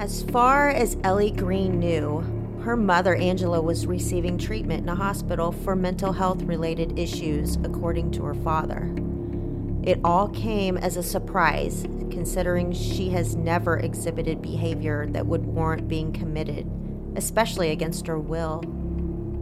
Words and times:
As 0.00 0.22
far 0.22 0.70
as 0.70 0.96
Ellie 1.04 1.30
Green 1.30 1.78
knew, 1.78 2.20
her 2.62 2.74
mother, 2.74 3.14
Angela, 3.16 3.60
was 3.60 3.86
receiving 3.86 4.38
treatment 4.38 4.82
in 4.82 4.88
a 4.88 4.94
hospital 4.94 5.52
for 5.52 5.76
mental 5.76 6.14
health 6.14 6.40
related 6.44 6.98
issues, 6.98 7.56
according 7.64 8.10
to 8.12 8.24
her 8.24 8.32
father. 8.32 8.90
It 9.82 10.00
all 10.02 10.28
came 10.28 10.78
as 10.78 10.96
a 10.96 11.02
surprise, 11.02 11.82
considering 12.10 12.72
she 12.72 13.10
has 13.10 13.36
never 13.36 13.76
exhibited 13.76 14.40
behavior 14.40 15.06
that 15.08 15.26
would 15.26 15.44
warrant 15.44 15.86
being 15.86 16.14
committed, 16.14 16.66
especially 17.14 17.70
against 17.70 18.06
her 18.06 18.18
will. 18.18 18.64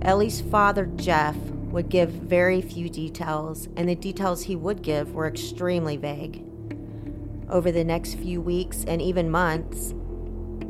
Ellie's 0.03 0.41
father, 0.41 0.87
Geoff, 0.87 1.37
would 1.71 1.89
give 1.89 2.11
very 2.11 2.61
few 2.61 2.89
details, 2.89 3.69
and 3.77 3.89
the 3.89 3.95
details 3.95 4.43
he 4.43 4.57
would 4.57 4.83
give 4.83 5.15
were 5.15 5.29
extremely 5.29 5.97
vague. 5.97 6.45
Over 7.49 7.71
the 7.71 7.85
next 7.85 8.15
few 8.15 8.41
weeks 8.41 8.85
and 8.89 9.01
even 9.01 9.31
months, 9.31 9.95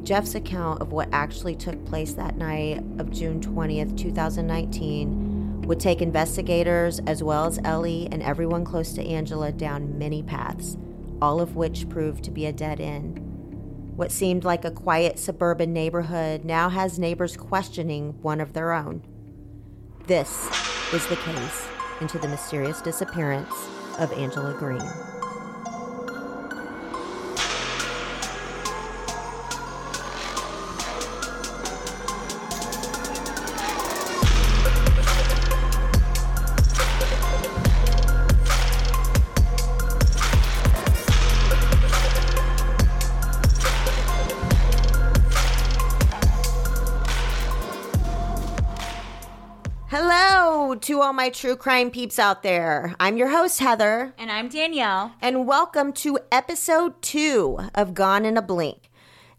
Geoff's 0.09 0.35
account 0.35 0.81
of 0.81 0.91
what 0.91 1.11
actually 1.13 1.55
took 1.55 1.85
place 1.85 2.15
that 2.15 2.39
night 2.39 2.79
of 2.99 3.11
June 3.11 3.43
20th, 3.43 3.95
2019, 3.99 5.61
would 5.67 5.79
take 5.79 6.01
investigators 6.01 6.99
as 7.01 7.23
well 7.23 7.45
as 7.45 7.61
Ellie 7.63 8.09
and 8.11 8.23
everyone 8.23 8.65
close 8.65 8.95
to 8.95 9.05
Angela 9.05 9.53
down 9.53 9.99
many 9.99 10.23
paths, 10.23 10.79
all 11.21 11.43
of 11.43 11.57
which 11.57 11.91
proved 11.91 12.25
to 12.25 12.31
be 12.31 12.47
a 12.47 12.53
dead 12.55 12.81
end. 12.81 13.19
What 13.99 14.11
seemed 14.11 14.45
like 14.45 14.65
a 14.65 14.71
quiet 14.71 15.19
suburban 15.19 15.75
neighborhood 15.75 16.43
now 16.43 16.71
has 16.71 16.99
neighbors 16.99 17.37
questioning 17.37 18.15
one 18.23 18.41
of 18.41 18.55
their 18.55 18.73
own. 18.73 19.03
This 20.07 20.49
is 20.95 21.07
the 21.09 21.17
case 21.17 21.69
into 22.01 22.19
the 22.19 22.29
mysterious 22.29 22.81
disappearance 22.81 23.53
of 23.99 24.11
Angela 24.15 24.55
Green. 24.55 25.18
My 51.19 51.31
true 51.31 51.57
crime 51.57 51.91
peeps 51.91 52.17
out 52.17 52.45
there. 52.45 52.95
I'm 53.01 53.17
your 53.17 53.31
host, 53.31 53.59
Heather, 53.59 54.15
And 54.17 54.31
I'm 54.31 54.49
Danielle. 54.49 55.15
and 55.21 55.49
welcome 55.49 55.93
to 55.95 56.21
episode 56.31 57.03
two 57.03 57.59
of 57.75 57.93
Gone 57.93 58.25
in 58.25 58.37
a 58.37 58.41
Blink. 58.41 58.89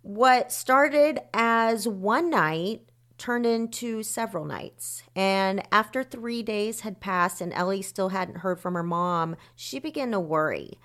What 0.00 0.50
started 0.50 1.20
as 1.34 1.86
one 1.86 2.30
night 2.30 2.87
turned 3.18 3.44
into 3.44 4.02
several 4.02 4.44
nights. 4.44 5.02
And 5.14 5.62
after 5.70 6.02
three 6.02 6.42
days 6.42 6.80
had 6.80 7.00
passed 7.00 7.40
and 7.40 7.52
Ellie 7.52 7.82
still 7.82 8.10
hadn't 8.10 8.38
heard 8.38 8.60
from 8.60 8.74
her 8.74 8.82
mom, 8.82 9.36
she 9.54 9.78
began 9.78 10.12
to 10.12 10.20
worry. 10.20 10.78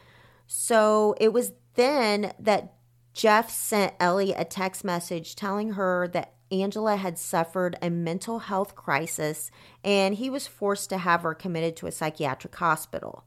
So 0.47 1.15
it 1.19 1.31
was 1.31 1.53
then 1.75 2.33
that 2.39 2.73
Geoff 3.13 3.49
sent 3.49 3.93
Ellie 3.99 4.33
a 4.33 4.43
text 4.43 4.83
message 4.83 5.35
telling 5.35 5.73
her 5.73 6.07
that 6.09 6.33
Angela 6.51 6.95
had 6.95 7.17
suffered 7.17 7.77
a 7.81 7.89
mental 7.89 8.39
health 8.39 8.75
crisis 8.75 9.49
and 9.83 10.15
he 10.15 10.29
was 10.29 10.47
forced 10.47 10.89
to 10.89 10.97
have 10.97 11.21
her 11.23 11.33
committed 11.33 11.75
to 11.77 11.87
a 11.87 11.91
psychiatric 11.91 12.55
hospital. 12.55 13.23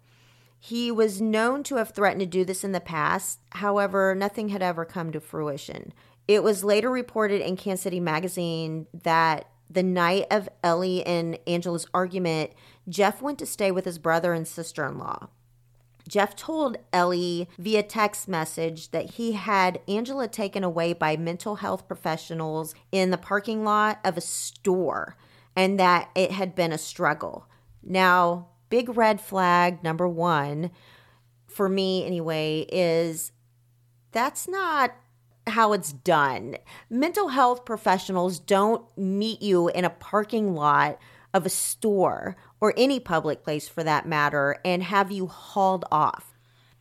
He 0.59 0.91
was 0.91 1.21
known 1.21 1.62
to 1.65 1.77
have 1.77 1.91
threatened 1.91 2.21
to 2.21 2.27
do 2.27 2.45
this 2.45 2.65
in 2.65 2.72
the 2.72 2.81
past, 2.81 3.41
however, 3.50 4.15
nothing 4.15 4.49
had 4.49 4.62
ever 4.62 4.84
come 4.84 5.12
to 5.12 5.21
fruition. 5.21 5.93
It 6.29 6.43
was 6.43 6.65
later 6.65 6.91
reported 6.91 7.41
in 7.41 7.57
Kansas 7.57 7.83
City 7.83 8.01
Magazine 8.01 8.87
that 9.05 9.49
the 9.71 9.83
night 9.83 10.27
of 10.31 10.49
Ellie 10.63 11.05
and 11.05 11.39
Angela's 11.47 11.87
argument, 11.93 12.53
Geoff 12.89 13.23
went 13.23 13.39
to 13.39 13.47
stay 13.47 13.71
with 13.71 13.85
his 13.85 13.99
brother 13.99 14.33
and 14.33 14.47
sister 14.47 14.87
in 14.87 14.99
law. 14.99 15.29
Geoff 16.09 16.37
told 16.37 16.77
Ellie 16.93 17.49
via 17.59 17.83
text 17.83 18.29
message 18.29 18.91
that 18.93 19.13
he 19.13 19.33
had 19.33 19.81
Angela 19.89 20.29
taken 20.29 20.63
away 20.63 20.93
by 20.93 21.17
mental 21.17 21.57
health 21.57 21.89
professionals 21.89 22.75
in 22.93 23.11
the 23.11 23.19
parking 23.19 23.65
lot 23.65 23.99
of 24.05 24.17
a 24.17 24.21
store 24.21 25.17
and 25.57 25.81
that 25.81 26.11
it 26.15 26.31
had 26.31 26.55
been 26.55 26.71
a 26.71 26.79
struggle. 26.79 27.49
Now, 27.83 28.49
big 28.69 28.97
red 28.97 29.21
flag 29.21 29.83
number 29.83 30.07
one, 30.07 30.71
for 31.49 31.69
me 31.69 32.07
anyway, 32.07 32.67
is 32.71 33.33
that's 34.13 34.47
not 34.47 34.93
how 35.47 35.73
it's 35.73 35.93
done. 35.93 36.57
Mental 36.91 37.29
health 37.29 37.65
professionals 37.65 38.39
don't 38.39 38.84
meet 38.97 39.43
you 39.43 39.69
in 39.69 39.84
a 39.84 39.91
parking 39.91 40.54
lot 40.54 40.98
of 41.33 41.47
a 41.47 41.51
store 41.51 42.37
or 42.60 42.72
any 42.77 42.98
public 42.98 43.45
place 43.45 43.69
for 43.69 43.84
that 43.84 44.07
matter 44.07 44.59
and 44.65 44.83
have 44.83 45.13
you 45.13 45.27
hauled 45.27 45.84
off. 45.93 46.34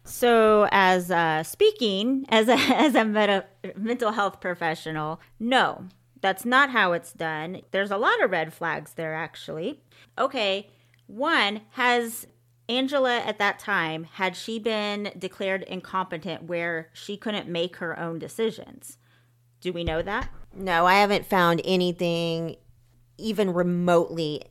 So, 0.03 0.67
as 0.71 1.09
uh, 1.09 1.43
speaking 1.43 2.25
as 2.29 2.47
a, 2.47 2.53
as 2.57 2.95
a 2.95 3.03
meta, 3.03 3.45
mental 3.75 4.11
health 4.11 4.39
professional, 4.39 5.19
no, 5.39 5.85
that's 6.21 6.45
not 6.45 6.69
how 6.69 6.93
it's 6.93 7.11
done. 7.11 7.61
There's 7.71 7.91
a 7.91 7.97
lot 7.97 8.23
of 8.23 8.31
red 8.31 8.53
flags 8.53 8.93
there, 8.93 9.13
actually. 9.13 9.81
Okay, 10.17 10.69
one 11.07 11.61
has 11.71 12.27
Angela 12.67 13.19
at 13.19 13.37
that 13.39 13.59
time, 13.59 14.05
had 14.05 14.35
she 14.35 14.59
been 14.59 15.11
declared 15.17 15.63
incompetent 15.63 16.43
where 16.43 16.89
she 16.93 17.17
couldn't 17.17 17.47
make 17.47 17.77
her 17.77 17.99
own 17.99 18.19
decisions? 18.19 18.97
Do 19.61 19.71
we 19.71 19.83
know 19.83 20.01
that? 20.01 20.29
No, 20.53 20.85
I 20.85 20.95
haven't 20.95 21.25
found 21.25 21.61
anything 21.63 22.55
even 23.17 23.53
remotely 23.53 24.43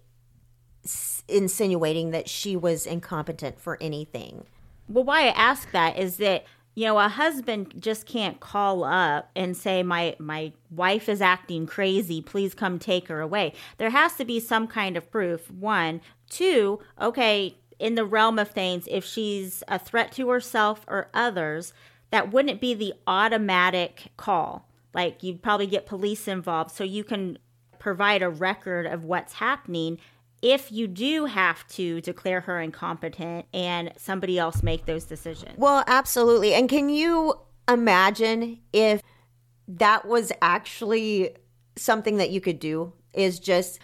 insinuating 1.29 2.11
that 2.11 2.29
she 2.29 2.57
was 2.57 2.87
incompetent 2.87 3.61
for 3.61 3.79
anything. 3.81 4.45
Well, 4.89 5.05
why 5.05 5.23
I 5.23 5.29
ask 5.29 5.71
that 5.73 5.99
is 5.99 6.19
that 6.19 6.45
you 6.75 6.85
know 6.87 6.99
a 6.99 7.09
husband 7.09 7.75
just 7.79 8.07
can't 8.07 8.41
call 8.41 8.85
up 8.85 9.31
and 9.37 9.57
say 9.57 9.83
my 9.83 10.17
my 10.19 10.53
wife 10.71 11.09
is 11.09 11.21
acting 11.21 11.67
crazy 11.67 12.21
please 12.21 12.53
come 12.53 12.79
take 12.79 13.07
her 13.07 13.21
away 13.21 13.53
there 13.79 13.91
has 13.91 14.17
to 14.17 14.25
be 14.25 14.41
some 14.41 14.67
kind 14.67 14.97
of 14.97 15.09
proof 15.11 15.51
one 15.53 16.01
two 16.29 16.81
okay 17.01 17.57
in 17.79 17.95
the 17.95 18.05
realm 18.05 18.39
of 18.39 18.51
things 18.51 18.87
if 18.91 19.05
she's 19.05 19.63
a 19.69 19.79
threat 19.79 20.13
to 20.13 20.29
herself 20.29 20.85
or 20.89 21.09
others 21.15 21.73
that 22.11 22.33
wouldn't 22.33 22.61
be 22.61 22.75
the 22.75 22.95
automatic 23.07 24.13
call 24.17 24.69
Like 24.95 25.23
you'd 25.23 25.43
probably 25.43 25.67
get 25.67 25.87
police 25.87 26.29
involved 26.29 26.71
so 26.71 26.85
you 26.85 27.05
can 27.05 27.39
provide 27.79 28.23
a 28.23 28.31
record 28.31 28.87
of 28.87 29.05
what's 29.05 29.35
happening 29.35 29.99
if 30.41 30.71
you 30.71 30.87
do 30.87 31.25
have 31.25 31.67
to 31.69 32.01
declare 32.03 32.43
her 32.43 32.61
incompetent 32.61 33.47
and 33.55 33.93
somebody 33.97 34.39
else 34.39 34.63
make 34.63 34.85
those 34.85 35.05
decisions. 35.05 35.57
Well, 35.57 35.85
absolutely. 35.87 36.53
And 36.55 36.69
can 36.69 36.91
you 36.91 37.35
imagine 37.67 38.61
if 38.73 39.01
that 39.67 40.07
was 40.07 40.31
actually 40.43 41.35
something 41.77 42.19
that 42.19 42.31
you 42.31 42.41
could 42.41 42.59
do 42.59 42.93
is 43.15 43.39
just 43.39 43.79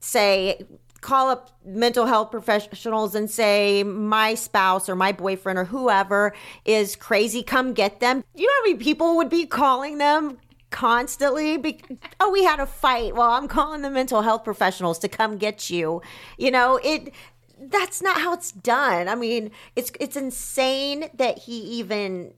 say 0.00 0.60
call 1.00 1.28
up 1.28 1.50
mental 1.64 2.06
health 2.06 2.30
professionals 2.30 3.14
and 3.14 3.30
say 3.30 3.82
my 3.82 4.34
spouse 4.34 4.88
or 4.88 4.96
my 4.96 5.12
boyfriend 5.12 5.58
or 5.58 5.64
whoever 5.64 6.34
is 6.64 6.96
crazy 6.96 7.42
come 7.42 7.72
get 7.72 8.00
them. 8.00 8.24
You 8.34 8.46
know 8.46 8.52
how 8.60 8.72
many 8.72 8.82
people 8.82 9.16
would 9.16 9.28
be 9.28 9.46
calling 9.46 9.98
them 9.98 10.38
constantly? 10.70 11.56
Be- 11.56 11.80
oh 12.20 12.30
we 12.30 12.44
had 12.44 12.60
a 12.60 12.66
fight. 12.66 13.14
Well 13.14 13.30
i'm 13.30 13.48
calling 13.48 13.82
the 13.82 13.90
mental 13.90 14.22
health 14.22 14.44
professionals 14.44 14.98
to 15.00 15.08
come 15.08 15.36
get 15.38 15.70
you. 15.70 16.02
You 16.38 16.50
know 16.50 16.80
it 16.82 17.12
that's 17.58 18.02
not 18.02 18.20
how 18.20 18.32
it's 18.32 18.52
done. 18.52 19.08
I 19.08 19.14
mean 19.14 19.50
it's 19.74 19.90
it's 20.00 20.16
insane 20.16 21.08
that 21.14 21.38
he 21.38 21.58
even 21.58 22.34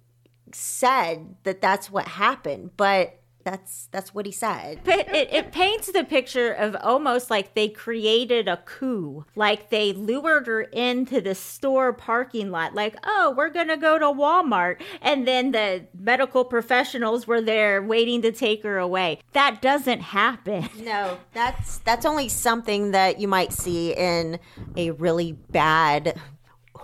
said 0.52 1.34
that 1.42 1.60
that's 1.60 1.90
what 1.90 2.08
happened 2.08 2.70
but 2.78 3.17
that's 3.50 3.88
that's 3.90 4.14
what 4.14 4.26
he 4.26 4.32
said. 4.32 4.80
But 4.84 5.08
it, 5.08 5.32
it 5.32 5.52
paints 5.52 5.90
the 5.90 6.04
picture 6.04 6.52
of 6.52 6.76
almost 6.82 7.30
like 7.30 7.54
they 7.54 7.68
created 7.68 8.46
a 8.46 8.58
coup. 8.58 9.24
Like 9.34 9.70
they 9.70 9.92
lured 9.92 10.46
her 10.46 10.62
into 10.62 11.20
the 11.22 11.34
store 11.34 11.92
parking 11.94 12.50
lot, 12.50 12.74
like, 12.74 12.96
oh, 13.04 13.32
we're 13.36 13.48
gonna 13.48 13.78
go 13.78 13.98
to 13.98 14.06
Walmart. 14.06 14.82
And 15.00 15.26
then 15.26 15.52
the 15.52 15.86
medical 15.98 16.44
professionals 16.44 17.26
were 17.26 17.40
there 17.40 17.82
waiting 17.82 18.20
to 18.22 18.32
take 18.32 18.62
her 18.64 18.76
away. 18.78 19.20
That 19.32 19.62
doesn't 19.62 20.00
happen. 20.00 20.68
No, 20.88 21.18
that's 21.34 21.78
that's 21.78 22.06
only 22.06 22.28
something 22.28 22.92
that 22.92 23.20
you 23.20 23.28
might 23.28 23.52
see 23.52 23.92
in 23.92 24.38
a 24.76 24.92
really 24.92 25.32
bad 25.32 26.18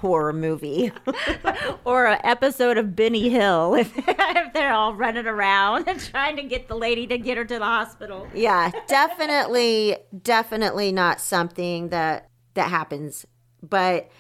horror 0.04 0.34
movie 0.34 0.92
or 1.84 2.04
an 2.04 2.20
episode 2.24 2.76
of 2.76 2.94
Benny 2.94 3.30
Hill 3.30 3.74
if, 3.78 3.90
if 3.96 4.52
they're 4.52 4.74
all 4.74 4.94
running 4.94 5.26
around 5.26 5.88
and 5.88 5.98
trying 5.98 6.36
to 6.36 6.42
get 6.42 6.68
the 6.68 6.74
lady 6.74 7.06
to 7.06 7.16
get 7.16 7.38
her 7.38 7.44
to 7.46 7.58
the 7.58 7.64
hospital. 7.64 8.28
Yeah, 8.34 8.70
definitely, 8.86 9.96
definitely 10.22 10.92
not 10.92 11.22
something 11.22 11.88
that 11.88 12.28
that 12.52 12.68
happens. 12.68 13.24
But 13.62 14.10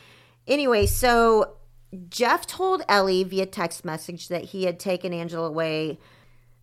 anyway, 0.46 0.86
so 0.86 1.58
Geoff 2.08 2.46
told 2.46 2.82
Ellie 2.88 3.22
via 3.22 3.44
text 3.44 3.84
message 3.84 4.28
that 4.28 4.44
he 4.44 4.64
had 4.64 4.80
taken 4.80 5.12
Angela 5.12 5.48
away. 5.48 5.98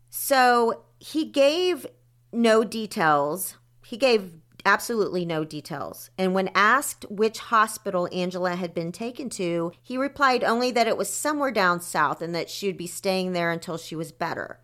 So 0.09 0.81
he 0.97 1.25
gave 1.25 1.85
no 2.33 2.63
details. 2.63 3.55
He 3.85 3.97
gave 3.97 4.40
absolutely 4.65 5.25
no 5.25 5.43
details. 5.43 6.09
And 6.17 6.33
when 6.33 6.49
asked 6.55 7.05
which 7.09 7.39
hospital 7.39 8.09
Angela 8.11 8.55
had 8.55 8.73
been 8.73 8.91
taken 8.91 9.29
to, 9.31 9.71
he 9.81 9.97
replied 9.97 10.43
only 10.43 10.71
that 10.71 10.87
it 10.87 10.97
was 10.97 11.11
somewhere 11.11 11.51
down 11.51 11.81
south 11.81 12.21
and 12.21 12.33
that 12.35 12.49
she 12.49 12.67
would 12.67 12.77
be 12.77 12.87
staying 12.87 13.33
there 13.33 13.51
until 13.51 13.77
she 13.77 13.95
was 13.95 14.11
better. 14.11 14.59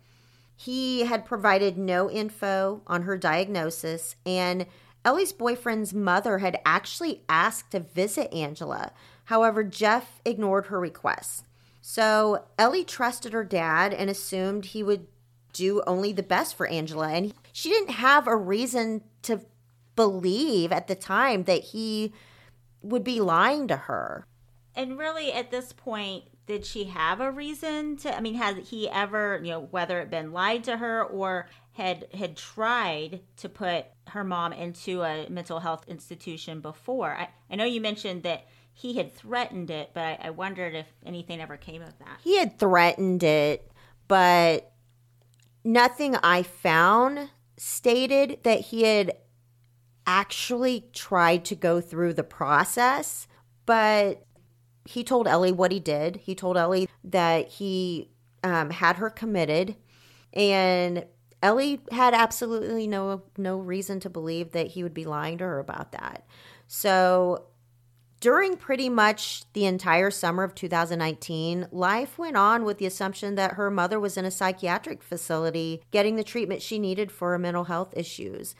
He 0.56 1.02
had 1.02 1.24
provided 1.24 1.78
no 1.78 2.10
info 2.10 2.82
on 2.86 3.02
her 3.02 3.16
diagnosis, 3.16 4.16
and 4.26 4.66
Ellie's 5.04 5.32
boyfriend's 5.32 5.94
mother 5.94 6.38
had 6.38 6.60
actually 6.64 7.22
asked 7.28 7.70
to 7.70 7.80
visit 7.80 8.32
Angela. 8.34 8.92
However, 9.26 9.62
Geoff 9.62 10.20
ignored 10.24 10.66
her 10.66 10.80
request. 10.80 11.44
So 11.80 12.44
Ellie 12.58 12.84
trusted 12.84 13.32
her 13.32 13.44
dad 13.44 13.94
and 13.94 14.10
assumed 14.10 14.66
he 14.66 14.82
would 14.82 15.06
do 15.52 15.82
only 15.86 16.12
the 16.12 16.22
best 16.22 16.54
for 16.54 16.66
Angela. 16.66 17.08
And 17.08 17.32
she 17.52 17.70
didn't 17.70 17.90
have 17.90 18.26
a 18.26 18.36
reason 18.36 19.02
to 19.22 19.40
believe 19.98 20.70
at 20.70 20.86
the 20.86 20.94
time 20.94 21.42
that 21.42 21.60
he 21.64 22.12
would 22.82 23.02
be 23.02 23.20
lying 23.20 23.66
to 23.66 23.76
her. 23.76 24.24
And 24.76 24.96
really, 24.96 25.32
at 25.32 25.50
this 25.50 25.72
point, 25.72 26.22
did 26.46 26.64
she 26.64 26.84
have 26.84 27.20
a 27.20 27.32
reason 27.32 27.96
to? 27.96 28.16
I 28.16 28.20
mean, 28.20 28.34
had 28.34 28.58
he 28.58 28.88
ever, 28.88 29.40
you 29.42 29.50
know, 29.50 29.66
whether 29.72 29.98
it 29.98 30.08
been 30.08 30.32
lied 30.32 30.62
to 30.64 30.76
her 30.76 31.02
or 31.02 31.48
had 31.72 32.06
had 32.14 32.36
tried 32.36 33.22
to 33.38 33.48
put 33.48 33.86
her 34.06 34.22
mom 34.22 34.52
into 34.52 35.02
a 35.02 35.28
mental 35.28 35.58
health 35.58 35.84
institution 35.88 36.60
before? 36.60 37.16
I, 37.16 37.28
I 37.50 37.56
know 37.56 37.64
you 37.64 37.80
mentioned 37.80 38.22
that 38.22 38.46
he 38.72 38.94
had 38.98 39.12
threatened 39.12 39.68
it, 39.68 39.90
but 39.94 40.04
I, 40.04 40.18
I 40.22 40.30
wondered 40.30 40.76
if 40.76 40.86
anything 41.04 41.40
ever 41.40 41.56
came 41.56 41.82
of 41.82 41.98
that. 41.98 42.20
He 42.22 42.38
had 42.38 42.56
threatened 42.56 43.24
it, 43.24 43.68
but 44.06 44.70
nothing 45.64 46.14
I 46.22 46.44
found 46.44 47.30
stated 47.56 48.38
that 48.44 48.60
he 48.60 48.84
had 48.84 49.16
actually 50.08 50.86
tried 50.94 51.44
to 51.44 51.54
go 51.54 51.82
through 51.82 52.14
the 52.14 52.24
process, 52.24 53.28
but 53.66 54.24
he 54.86 55.04
told 55.04 55.28
Ellie 55.28 55.52
what 55.52 55.70
he 55.70 55.78
did. 55.78 56.16
He 56.16 56.34
told 56.34 56.56
Ellie 56.56 56.88
that 57.04 57.48
he 57.48 58.08
um, 58.42 58.70
had 58.70 58.96
her 58.96 59.10
committed, 59.10 59.76
and 60.32 61.04
Ellie 61.42 61.82
had 61.92 62.14
absolutely 62.14 62.86
no 62.86 63.22
no 63.36 63.58
reason 63.58 64.00
to 64.00 64.08
believe 64.08 64.52
that 64.52 64.68
he 64.68 64.82
would 64.82 64.94
be 64.94 65.04
lying 65.04 65.36
to 65.38 65.44
her 65.44 65.58
about 65.58 65.92
that. 65.92 66.26
So 66.66 67.44
during 68.20 68.56
pretty 68.56 68.88
much 68.88 69.44
the 69.52 69.66
entire 69.66 70.10
summer 70.10 70.42
of 70.42 70.54
2019, 70.54 71.68
life 71.70 72.18
went 72.18 72.36
on 72.36 72.64
with 72.64 72.78
the 72.78 72.86
assumption 72.86 73.34
that 73.36 73.52
her 73.52 73.70
mother 73.70 74.00
was 74.00 74.16
in 74.16 74.24
a 74.24 74.30
psychiatric 74.30 75.02
facility 75.02 75.82
getting 75.90 76.16
the 76.16 76.24
treatment 76.24 76.62
she 76.62 76.78
needed 76.78 77.12
for 77.12 77.30
her 77.30 77.38
mental 77.38 77.64
health 77.64 77.92
issues. 77.94 78.54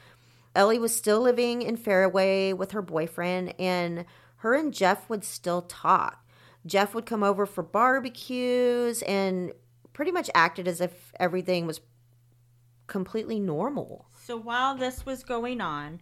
Ellie 0.59 0.79
was 0.79 0.95
still 0.95 1.21
living 1.21 1.63
in 1.63 1.77
Fairway 1.77 2.53
with 2.53 2.73
her 2.73 2.83
boyfriend, 2.83 3.55
and 3.61 4.05
her 4.39 4.55
and 4.55 4.75
Geoff 4.75 5.09
would 5.09 5.25
still 5.25 5.63
talk. 5.63 6.27
Geoff 6.67 6.95
would 6.95 7.07
come 7.07 7.23
over 7.23 7.47
for 7.47 7.63
barbecues 7.63 9.03
and 9.03 9.53
pretty 9.93 10.11
much 10.11 10.29
acted 10.35 10.67
as 10.67 10.81
if 10.81 11.13
everything 11.21 11.65
was 11.67 11.81
completely 12.89 13.39
normal. 13.39 14.09
So 14.25 14.37
while 14.37 14.77
this 14.77 15.07
was 15.07 15.23
going 15.23 15.61
on, 15.61 16.01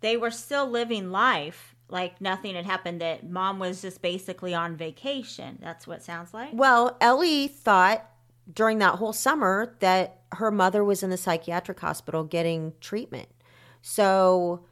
they 0.00 0.16
were 0.16 0.30
still 0.30 0.66
living 0.66 1.10
life 1.10 1.74
like 1.90 2.20
nothing 2.20 2.54
had 2.54 2.64
happened, 2.64 3.00
that 3.00 3.28
mom 3.28 3.58
was 3.58 3.82
just 3.82 4.00
basically 4.00 4.54
on 4.54 4.76
vacation. 4.76 5.58
That's 5.60 5.86
what 5.86 6.02
sounds 6.02 6.32
like. 6.32 6.50
Well, 6.52 6.96
Ellie 7.00 7.48
thought 7.48 8.08
during 8.52 8.78
that 8.78 8.96
whole 8.96 9.12
summer 9.12 9.76
that 9.80 10.22
her 10.32 10.50
mother 10.50 10.84
was 10.84 11.02
in 11.02 11.10
the 11.10 11.16
psychiatric 11.16 11.80
hospital 11.80 12.24
getting 12.24 12.72
treatment. 12.80 13.28
So 13.82 14.64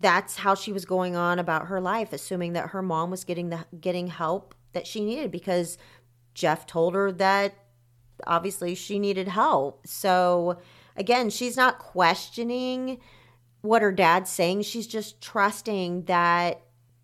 that's 0.00 0.36
how 0.36 0.54
she 0.54 0.72
was 0.72 0.84
going 0.84 1.16
on 1.16 1.38
about 1.38 1.68
her 1.68 1.80
life, 1.80 2.12
assuming 2.12 2.52
that 2.52 2.70
her 2.70 2.82
mom 2.82 3.10
was 3.10 3.24
getting 3.24 3.48
the 3.48 3.66
getting 3.80 4.08
help 4.08 4.54
that 4.72 4.86
she 4.86 5.04
needed 5.04 5.30
because 5.30 5.78
Geoff 6.34 6.66
told 6.66 6.94
her 6.94 7.10
that 7.12 7.54
obviously 8.26 8.74
she 8.74 8.98
needed 8.98 9.28
help. 9.28 9.86
So 9.86 10.58
again, 10.96 11.30
she's 11.30 11.56
not 11.56 11.78
questioning 11.78 12.98
what 13.62 13.82
her 13.82 13.92
dad's 13.92 14.30
saying. 14.30 14.62
She's 14.62 14.86
just 14.86 15.20
trusting 15.20 16.04
that 16.04 16.60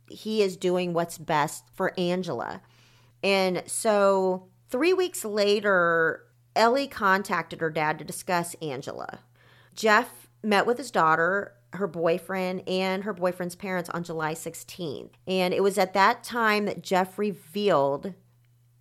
he 0.09 0.43
is 0.43 0.57
doing 0.57 0.93
what's 0.93 1.17
best 1.17 1.65
for 1.73 1.99
Angela. 1.99 2.61
And 3.23 3.63
so 3.67 4.49
3 4.69 4.93
weeks 4.93 5.25
later, 5.25 6.27
Ellie 6.55 6.87
contacted 6.87 7.61
her 7.63 7.71
dad 7.71 7.99
to 7.99 8.05
discuss 8.05 8.55
Angela. 8.61 9.21
Geoff 9.75 10.22
met 10.43 10.67
with 10.67 10.79
his 10.79 10.91
daughter, 10.91 11.55
her 11.73 11.87
boyfriend, 11.87 12.69
and 12.69 13.05
her 13.05 13.13
boyfriend's 13.13 13.55
parents 13.55 13.91
on 13.91 14.05
July 14.05 14.35
16th. 14.35 15.11
And 15.27 15.55
it 15.55 15.63
was 15.63 15.79
at 15.79 15.95
that 15.95 16.25
time 16.25 16.67
that 16.67 16.83
Geoff 16.83 17.19
revealed 17.19 18.15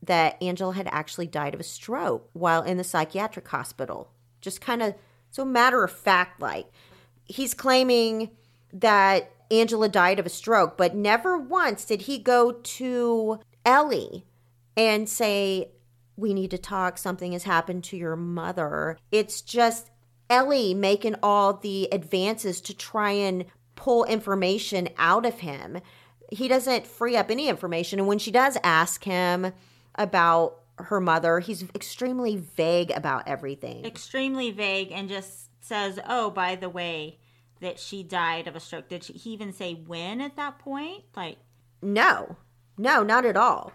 that 0.04 0.42
Angela 0.42 0.74
had 0.74 0.88
actually 0.92 1.28
died 1.28 1.54
of 1.54 1.60
a 1.60 1.64
stroke 1.64 2.30
while 2.34 2.64
in 2.64 2.78
the 2.78 2.84
psychiatric 2.84 3.48
hospital. 3.48 4.12
Just 4.42 4.62
kind 4.62 4.82
of 4.82 4.96
so 5.30 5.46
matter 5.46 5.84
of 5.84 5.92
fact 5.92 6.42
like. 6.42 6.68
He's 7.24 7.54
claiming 7.54 8.32
that 8.74 9.32
Angela 9.50 9.88
died 9.88 10.20
of 10.20 10.26
a 10.26 10.30
stroke, 10.30 10.78
but 10.78 10.96
never 10.96 11.38
once 11.38 11.86
did 11.86 12.04
he 12.04 12.18
go 12.18 12.52
to 12.52 13.40
Ellie 13.66 14.26
and 14.76 15.08
say, 15.08 15.72
We 16.18 16.34
need 16.34 16.52
to 16.52 16.58
talk. 16.58 16.98
Something 16.98 17.34
has 17.34 17.44
happened 17.44 17.84
to 17.86 17.98
your 17.98 18.16
mother. 18.16 18.98
It's 19.12 19.42
just 19.42 19.91
Ellie 20.32 20.74
making 20.74 21.16
all 21.22 21.54
the 21.54 21.90
advances 21.92 22.62
to 22.62 22.74
try 22.76 23.12
and 23.12 23.46
pull 23.76 24.06
information 24.06 24.88
out 24.98 25.26
of 25.26 25.40
him. 25.40 25.80
He 26.32 26.48
doesn't 26.48 26.88
free 26.88 27.18
up 27.18 27.30
any 27.30 27.50
information. 27.50 28.00
And 28.00 28.08
when 28.08 28.18
she 28.18 28.32
does 28.32 28.58
ask 28.64 29.04
him 29.04 29.52
about 29.96 30.62
her 30.78 31.02
mother, 31.02 31.40
he's 31.40 31.64
extremely 31.76 32.38
vague 32.38 32.92
about 32.92 33.28
everything. 33.28 33.84
Extremely 33.86 34.52
vague 34.52 34.92
and 34.92 35.10
just 35.10 35.50
says, 35.60 36.00
oh, 36.08 36.32
by 36.32 36.56
the 36.56 36.70
way, 36.70 37.20
that 37.60 37.78
she 37.78 38.02
died 38.02 38.48
of 38.48 38.56
a 38.56 38.60
stroke. 38.60 38.88
Did 38.88 39.04
she, 39.04 39.14
he 39.14 39.32
even 39.32 39.52
say 39.52 39.74
when 39.74 40.22
at 40.22 40.38
that 40.38 40.60
point? 40.60 41.04
Like, 41.16 41.38
no, 41.82 42.38
no, 42.78 43.04
not 43.04 43.26
at 43.26 43.36
all. 43.36 43.74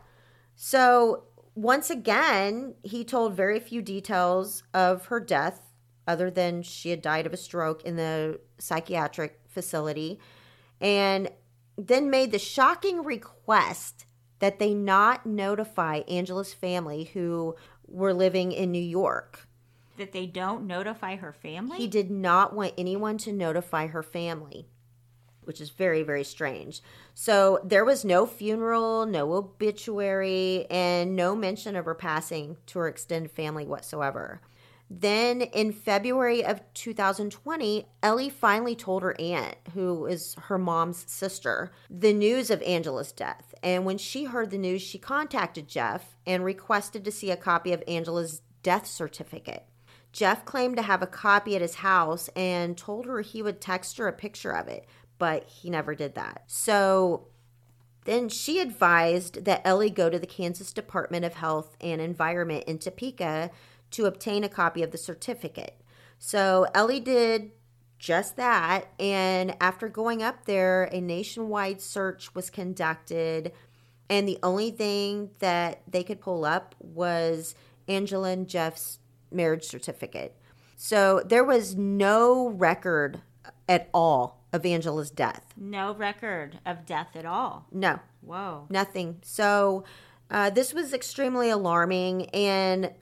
So 0.54 1.24
once 1.54 1.90
again, 1.90 2.74
he 2.82 3.04
told 3.04 3.34
very 3.34 3.60
few 3.60 3.82
details 3.82 4.62
of 4.74 5.06
her 5.06 5.20
death, 5.20 5.65
other 6.06 6.30
than 6.30 6.62
she 6.62 6.90
had 6.90 7.02
died 7.02 7.26
of 7.26 7.32
a 7.32 7.36
stroke 7.36 7.82
in 7.84 7.96
the 7.96 8.40
psychiatric 8.58 9.40
facility, 9.48 10.18
and 10.80 11.30
then 11.76 12.10
made 12.10 12.32
the 12.32 12.38
shocking 12.38 13.04
request 13.04 14.06
that 14.38 14.58
they 14.58 14.74
not 14.74 15.26
notify 15.26 15.98
Angela's 16.08 16.54
family 16.54 17.04
who 17.04 17.54
were 17.86 18.14
living 18.14 18.52
in 18.52 18.70
New 18.70 18.78
York. 18.78 19.46
That 19.96 20.12
they 20.12 20.26
don't 20.26 20.66
notify 20.66 21.16
her 21.16 21.32
family? 21.32 21.78
He 21.78 21.86
did 21.86 22.10
not 22.10 22.54
want 22.54 22.74
anyone 22.76 23.16
to 23.18 23.32
notify 23.32 23.86
her 23.86 24.02
family, 24.02 24.66
which 25.44 25.60
is 25.60 25.70
very, 25.70 26.02
very 26.02 26.24
strange. 26.24 26.82
So 27.14 27.60
there 27.64 27.84
was 27.84 28.04
no 28.04 28.26
funeral, 28.26 29.06
no 29.06 29.32
obituary, 29.32 30.66
and 30.70 31.16
no 31.16 31.34
mention 31.34 31.76
of 31.76 31.86
her 31.86 31.94
passing 31.94 32.58
to 32.66 32.80
her 32.80 32.88
extended 32.88 33.30
family 33.30 33.64
whatsoever. 33.64 34.42
Then 34.88 35.42
in 35.42 35.72
February 35.72 36.44
of 36.44 36.60
2020, 36.74 37.86
Ellie 38.02 38.30
finally 38.30 38.76
told 38.76 39.02
her 39.02 39.20
aunt, 39.20 39.56
who 39.74 40.06
is 40.06 40.36
her 40.42 40.58
mom's 40.58 41.04
sister, 41.10 41.72
the 41.90 42.12
news 42.12 42.50
of 42.50 42.62
Angela's 42.62 43.10
death. 43.10 43.52
And 43.62 43.84
when 43.84 43.98
she 43.98 44.24
heard 44.24 44.50
the 44.50 44.58
news, 44.58 44.82
she 44.82 44.98
contacted 44.98 45.66
Geoff 45.66 46.16
and 46.24 46.44
requested 46.44 47.04
to 47.04 47.10
see 47.10 47.30
a 47.30 47.36
copy 47.36 47.72
of 47.72 47.82
Angela's 47.88 48.42
death 48.62 48.86
certificate. 48.86 49.64
Geoff 50.12 50.44
claimed 50.44 50.76
to 50.76 50.82
have 50.82 51.02
a 51.02 51.06
copy 51.06 51.56
at 51.56 51.62
his 51.62 51.76
house 51.76 52.30
and 52.36 52.78
told 52.78 53.06
her 53.06 53.20
he 53.20 53.42
would 53.42 53.60
text 53.60 53.98
her 53.98 54.06
a 54.06 54.12
picture 54.12 54.52
of 54.52 54.68
it, 54.68 54.86
but 55.18 55.44
he 55.48 55.68
never 55.68 55.94
did 55.94 56.14
that. 56.14 56.44
So 56.46 57.26
then 58.06 58.28
she 58.28 58.60
advised 58.60 59.44
that 59.44 59.62
Ellie 59.64 59.90
go 59.90 60.08
to 60.08 60.18
the 60.18 60.26
Kansas 60.26 60.72
Department 60.72 61.24
of 61.24 61.34
Health 61.34 61.76
and 61.80 62.00
Environment 62.00 62.64
in 62.68 62.78
Topeka 62.78 63.50
to 63.96 64.06
obtain 64.06 64.44
a 64.44 64.48
copy 64.48 64.82
of 64.82 64.90
the 64.90 64.98
certificate. 64.98 65.80
So 66.18 66.66
Ellie 66.74 67.00
did 67.00 67.52
just 67.98 68.36
that. 68.36 68.92
And 69.00 69.56
after 69.60 69.88
going 69.88 70.22
up 70.22 70.44
there, 70.44 70.84
a 70.92 71.00
nationwide 71.00 71.80
search 71.80 72.34
was 72.34 72.50
conducted. 72.50 73.52
And 74.10 74.28
the 74.28 74.38
only 74.42 74.70
thing 74.70 75.30
that 75.38 75.82
they 75.90 76.04
could 76.04 76.20
pull 76.20 76.44
up 76.44 76.74
was 76.78 77.54
Angela 77.88 78.30
and 78.30 78.46
Geoff's 78.46 78.98
marriage 79.30 79.64
certificate. 79.64 80.36
So 80.76 81.22
there 81.24 81.44
was 81.44 81.74
no 81.74 82.48
record 82.50 83.22
at 83.66 83.88
all 83.94 84.44
of 84.52 84.66
Angela's 84.66 85.10
death. 85.10 85.54
No 85.56 85.94
record 85.94 86.60
of 86.66 86.84
death 86.84 87.16
at 87.16 87.24
all. 87.24 87.66
No. 87.72 87.98
Whoa. 88.20 88.66
Nothing. 88.68 89.20
So 89.22 89.84
uh, 90.30 90.50
this 90.50 90.74
was 90.74 90.92
extremely 90.92 91.48
alarming. 91.48 92.26
And 92.30 92.92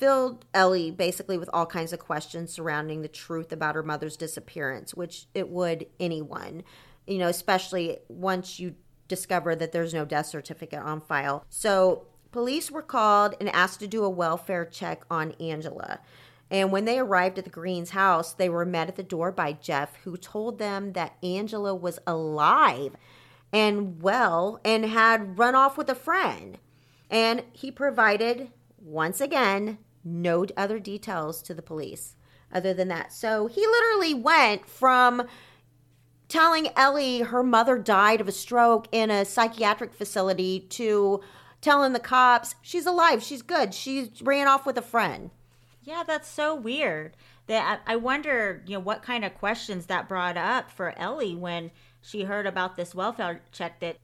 filled 0.00 0.46
Ellie 0.54 0.90
basically 0.90 1.36
with 1.36 1.50
all 1.52 1.66
kinds 1.66 1.92
of 1.92 1.98
questions 1.98 2.50
surrounding 2.50 3.02
the 3.02 3.08
truth 3.08 3.52
about 3.52 3.74
her 3.74 3.82
mother's 3.82 4.16
disappearance, 4.16 4.94
which 4.94 5.26
it 5.34 5.50
would 5.50 5.84
anyone, 6.00 6.64
you 7.06 7.18
know, 7.18 7.28
especially 7.28 7.98
once 8.08 8.58
you 8.58 8.74
discover 9.08 9.54
that 9.54 9.72
there's 9.72 9.92
no 9.92 10.06
death 10.06 10.26
certificate 10.26 10.82
on 10.82 11.02
file. 11.02 11.44
So 11.50 12.06
police 12.32 12.70
were 12.70 12.80
called 12.80 13.34
and 13.38 13.50
asked 13.50 13.80
to 13.80 13.86
do 13.86 14.02
a 14.02 14.08
welfare 14.08 14.64
check 14.64 15.02
on 15.10 15.32
Angela. 15.32 16.00
And 16.50 16.72
when 16.72 16.86
they 16.86 16.98
arrived 16.98 17.38
at 17.38 17.44
the 17.44 17.50
Greens' 17.50 17.90
house, 17.90 18.32
they 18.32 18.48
were 18.48 18.64
met 18.64 18.88
at 18.88 18.96
the 18.96 19.02
door 19.02 19.30
by 19.30 19.52
Geoff, 19.52 19.96
who 20.04 20.16
told 20.16 20.58
them 20.58 20.94
that 20.94 21.16
Angela 21.22 21.74
was 21.74 21.98
alive 22.06 22.96
and 23.52 24.00
well 24.00 24.60
and 24.64 24.86
had 24.86 25.38
run 25.38 25.54
off 25.54 25.76
with 25.76 25.90
a 25.90 25.94
friend. 25.94 26.56
And 27.10 27.44
he 27.52 27.70
provided, 27.70 28.50
once 28.78 29.20
again, 29.20 29.78
no 30.04 30.46
other 30.56 30.78
details 30.78 31.42
to 31.42 31.54
the 31.54 31.62
police 31.62 32.16
other 32.52 32.74
than 32.74 32.88
that. 32.88 33.12
So 33.12 33.46
he 33.46 33.66
literally 33.66 34.14
went 34.14 34.66
from 34.68 35.26
telling 36.28 36.68
Ellie 36.76 37.20
her 37.20 37.42
mother 37.42 37.78
died 37.78 38.20
of 38.20 38.28
a 38.28 38.32
stroke 38.32 38.88
in 38.92 39.10
a 39.10 39.24
psychiatric 39.24 39.92
facility 39.92 40.60
to 40.70 41.20
telling 41.60 41.92
the 41.92 42.00
cops 42.00 42.54
she's 42.62 42.86
alive, 42.86 43.22
she's 43.22 43.42
good, 43.42 43.74
she 43.74 44.10
ran 44.22 44.48
off 44.48 44.64
with 44.64 44.78
a 44.78 44.82
friend. 44.82 45.30
Yeah, 45.82 46.04
that's 46.06 46.28
so 46.28 46.54
weird. 46.54 47.16
That 47.46 47.80
I 47.84 47.96
wonder, 47.96 48.62
you 48.66 48.74
know, 48.74 48.80
what 48.80 49.02
kind 49.02 49.24
of 49.24 49.34
questions 49.34 49.86
that 49.86 50.08
brought 50.08 50.36
up 50.36 50.70
for 50.70 50.96
Ellie 50.96 51.34
when 51.34 51.72
she 52.00 52.22
heard 52.22 52.46
about 52.46 52.76
this 52.76 52.94
welfare 52.94 53.42
check 53.50 53.80
that 53.80 53.96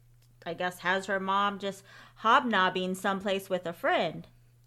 I 0.44 0.54
guess 0.54 0.80
has 0.80 1.06
her 1.06 1.20
mom 1.20 1.60
just 1.60 1.84
hobnobbing 2.16 2.96
someplace 2.96 3.48
with 3.48 3.64
a 3.66 3.72
friend. 3.72 4.26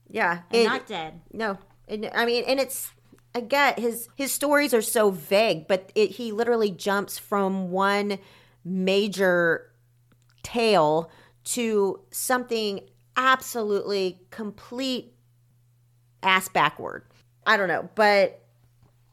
Yeah, 0.09 0.41
and 0.51 0.61
it, 0.61 0.65
not 0.65 0.87
dead. 0.87 1.21
No, 1.31 1.57
it, 1.87 2.11
I 2.13 2.25
mean, 2.25 2.43
and 2.47 2.59
it's 2.59 2.91
I 3.35 3.41
get 3.41 3.79
his 3.79 4.09
his 4.15 4.31
stories 4.31 4.73
are 4.73 4.81
so 4.81 5.11
vague, 5.11 5.67
but 5.67 5.91
it, 5.95 6.11
he 6.11 6.31
literally 6.31 6.71
jumps 6.71 7.17
from 7.17 7.69
one 7.69 8.19
major 8.65 9.71
tale 10.43 11.11
to 11.43 12.01
something 12.11 12.81
absolutely 13.15 14.21
complete 14.31 15.13
ass 16.23 16.49
backward. 16.49 17.03
I 17.45 17.57
don't 17.57 17.67
know, 17.67 17.89
but 17.95 18.43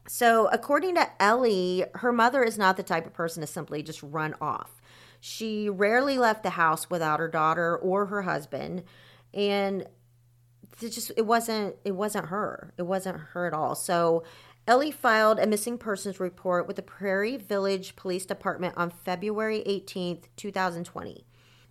so 0.07 0.47
according 0.51 0.95
to 0.95 1.21
Ellie, 1.21 1.85
her 1.95 2.11
mother 2.11 2.43
is 2.43 2.57
not 2.57 2.77
the 2.77 2.83
type 2.83 3.05
of 3.05 3.13
person 3.13 3.41
to 3.41 3.47
simply 3.47 3.83
just 3.83 4.01
run 4.01 4.35
off. 4.41 4.81
She 5.19 5.69
rarely 5.69 6.17
left 6.17 6.43
the 6.43 6.51
house 6.51 6.89
without 6.89 7.19
her 7.19 7.27
daughter 7.27 7.77
or 7.77 8.07
her 8.07 8.23
husband, 8.23 8.83
and 9.33 9.85
it 10.81 10.89
just 10.89 11.11
it 11.17 11.25
wasn't 11.25 11.75
it 11.83 11.93
wasn't 11.93 12.27
her. 12.27 12.73
It 12.77 12.83
wasn't 12.83 13.17
her 13.17 13.47
at 13.47 13.53
all. 13.53 13.75
So 13.75 14.23
Ellie 14.67 14.91
filed 14.91 15.39
a 15.39 15.47
missing 15.47 15.77
persons 15.77 16.19
report 16.19 16.67
with 16.67 16.75
the 16.75 16.81
Prairie 16.81 17.37
Village 17.37 17.95
Police 17.95 18.25
Department 18.25 18.75
on 18.75 18.89
February 18.89 19.63
18th, 19.65 20.25
2020. 20.35 21.25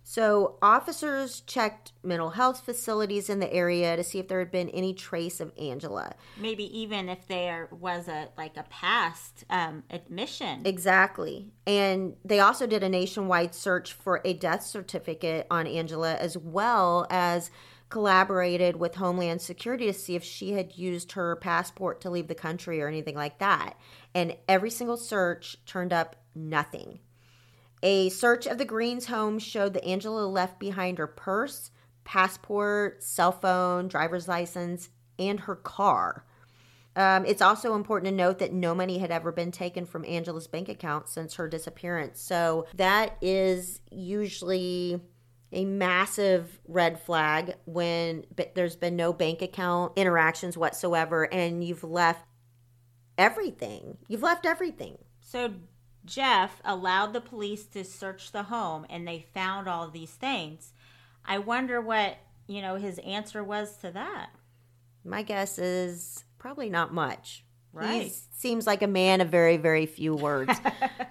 So, 0.09 0.57
officers 0.61 1.41
checked 1.41 1.91
mental 2.01 2.29
health 2.29 2.61
facilities 2.61 3.29
in 3.29 3.41
the 3.41 3.53
area 3.53 3.97
to 3.97 4.05
see 4.05 4.19
if 4.19 4.29
there 4.29 4.39
had 4.39 4.51
been 4.51 4.69
any 4.69 4.93
trace 4.93 5.41
of 5.41 5.51
Angela. 5.59 6.13
Maybe 6.39 6.63
even 6.79 7.09
if 7.09 7.27
there 7.27 7.67
was 7.71 8.07
a 8.07 8.29
like 8.37 8.55
a 8.55 8.63
past 8.69 9.43
um, 9.49 9.83
admission. 9.89 10.65
Exactly, 10.65 11.51
and 11.67 12.15
they 12.23 12.39
also 12.39 12.65
did 12.65 12.83
a 12.83 12.89
nationwide 12.89 13.53
search 13.53 13.91
for 13.91 14.21
a 14.23 14.33
death 14.33 14.63
certificate 14.63 15.45
on 15.51 15.67
Angela, 15.67 16.15
as 16.15 16.37
well 16.37 17.05
as 17.09 17.51
collaborated 17.89 18.75
with 18.75 18.95
Homeland 18.95 19.41
Security 19.41 19.85
to 19.85 19.93
see 19.93 20.15
if 20.15 20.23
she 20.23 20.53
had 20.53 20.77
used 20.77 21.13
her 21.13 21.35
passport 21.37 22.01
to 22.01 22.09
leave 22.09 22.27
the 22.27 22.35
country 22.35 22.81
or 22.81 22.87
anything 22.87 23.15
like 23.15 23.39
that. 23.39 23.77
And 24.13 24.35
every 24.47 24.69
single 24.69 24.97
search 24.97 25.57
turned 25.65 25.93
up 25.93 26.15
nothing. 26.35 26.99
A 27.83 28.09
search 28.09 28.45
of 28.47 28.57
the 28.57 28.65
Greens' 28.65 29.05
home 29.05 29.39
showed 29.39 29.73
that 29.73 29.85
Angela 29.85 30.25
left 30.25 30.59
behind 30.59 30.97
her 30.97 31.07
purse, 31.07 31.71
passport, 32.03 33.03
cell 33.03 33.31
phone, 33.31 33.87
driver's 33.87 34.27
license, 34.27 34.89
and 35.19 35.41
her 35.41 35.55
car. 35.55 36.25
Um, 36.95 37.25
it's 37.25 37.43
also 37.43 37.75
important 37.75 38.09
to 38.09 38.15
note 38.15 38.39
that 38.39 38.51
no 38.51 38.73
money 38.73 38.97
had 38.97 39.11
ever 39.11 39.31
been 39.31 39.51
taken 39.51 39.85
from 39.85 40.03
Angela's 40.05 40.47
bank 40.47 40.67
account 40.67 41.07
since 41.07 41.35
her 41.35 41.47
disappearance. 41.47 42.19
So 42.19 42.65
that 42.73 43.17
is 43.21 43.81
usually 43.91 44.99
a 45.51 45.65
massive 45.65 46.59
red 46.67 46.99
flag 46.99 47.55
when 47.65 48.25
there's 48.53 48.75
been 48.75 48.95
no 48.95 49.13
bank 49.13 49.41
account 49.41 49.93
interactions 49.95 50.57
whatsoever 50.57 51.31
and 51.33 51.63
you've 51.63 51.83
left 51.83 52.25
everything. 53.17 53.97
You've 54.07 54.23
left 54.23 54.45
everything. 54.45 54.97
So 55.21 55.53
Geoff 56.05 56.61
allowed 56.65 57.13
the 57.13 57.21
police 57.21 57.65
to 57.67 57.83
search 57.83 58.31
the 58.31 58.43
home 58.43 58.85
and 58.89 59.07
they 59.07 59.25
found 59.33 59.67
all 59.67 59.89
these 59.89 60.11
things. 60.11 60.73
I 61.25 61.37
wonder 61.39 61.81
what, 61.81 62.17
you 62.47 62.61
know, 62.61 62.75
his 62.75 62.99
answer 62.99 63.43
was 63.43 63.77
to 63.77 63.91
that. 63.91 64.29
My 65.03 65.23
guess 65.23 65.57
is 65.57 66.25
probably 66.37 66.69
not 66.69 66.93
much. 66.93 67.45
Right. 67.71 68.03
He 68.03 68.13
seems 68.33 68.65
like 68.65 68.81
a 68.81 68.87
man 68.87 69.21
of 69.21 69.29
very, 69.29 69.57
very 69.57 69.85
few 69.85 70.15
words. 70.15 70.53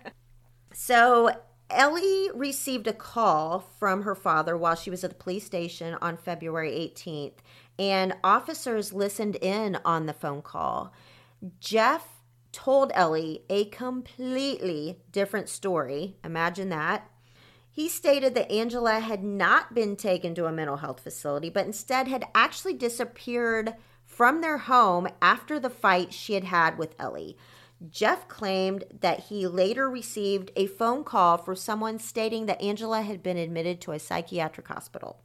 so 0.72 1.30
Ellie 1.70 2.30
received 2.34 2.86
a 2.86 2.92
call 2.92 3.60
from 3.78 4.02
her 4.02 4.14
father 4.14 4.56
while 4.56 4.76
she 4.76 4.90
was 4.90 5.02
at 5.02 5.10
the 5.10 5.16
police 5.16 5.44
station 5.44 5.96
on 6.00 6.16
February 6.16 6.70
18th, 6.70 7.38
and 7.78 8.14
officers 8.22 8.92
listened 8.92 9.36
in 9.36 9.78
on 9.84 10.06
the 10.06 10.12
phone 10.12 10.42
call. 10.42 10.92
Geoff 11.60 12.22
told 12.52 12.92
Ellie 12.94 13.42
a 13.50 13.66
completely 13.66 15.00
different 15.12 15.48
story. 15.48 16.16
Imagine 16.24 16.68
that. 16.70 17.10
He 17.70 17.88
stated 17.88 18.34
that 18.34 18.50
Angela 18.50 19.00
had 19.00 19.22
not 19.22 19.74
been 19.74 19.96
taken 19.96 20.34
to 20.36 20.46
a 20.46 20.52
mental 20.52 20.78
health 20.78 21.00
facility, 21.00 21.50
but 21.50 21.66
instead 21.66 22.08
had 22.08 22.24
actually 22.34 22.72
disappeared 22.72 23.74
from 24.06 24.40
their 24.40 24.56
home 24.56 25.08
after 25.20 25.60
the 25.60 25.68
fight 25.68 26.14
she 26.14 26.32
had 26.32 26.44
had 26.44 26.78
with 26.78 26.94
Ellie. 26.98 27.36
Geoff 27.90 28.28
claimed 28.28 28.84
that 29.00 29.24
he 29.24 29.46
later 29.46 29.90
received 29.90 30.50
a 30.56 30.66
phone 30.66 31.04
call 31.04 31.38
from 31.38 31.56
someone 31.56 31.98
stating 31.98 32.46
that 32.46 32.62
Angela 32.62 33.02
had 33.02 33.22
been 33.22 33.36
admitted 33.36 33.80
to 33.82 33.92
a 33.92 33.98
psychiatric 33.98 34.68
hospital. 34.68 35.20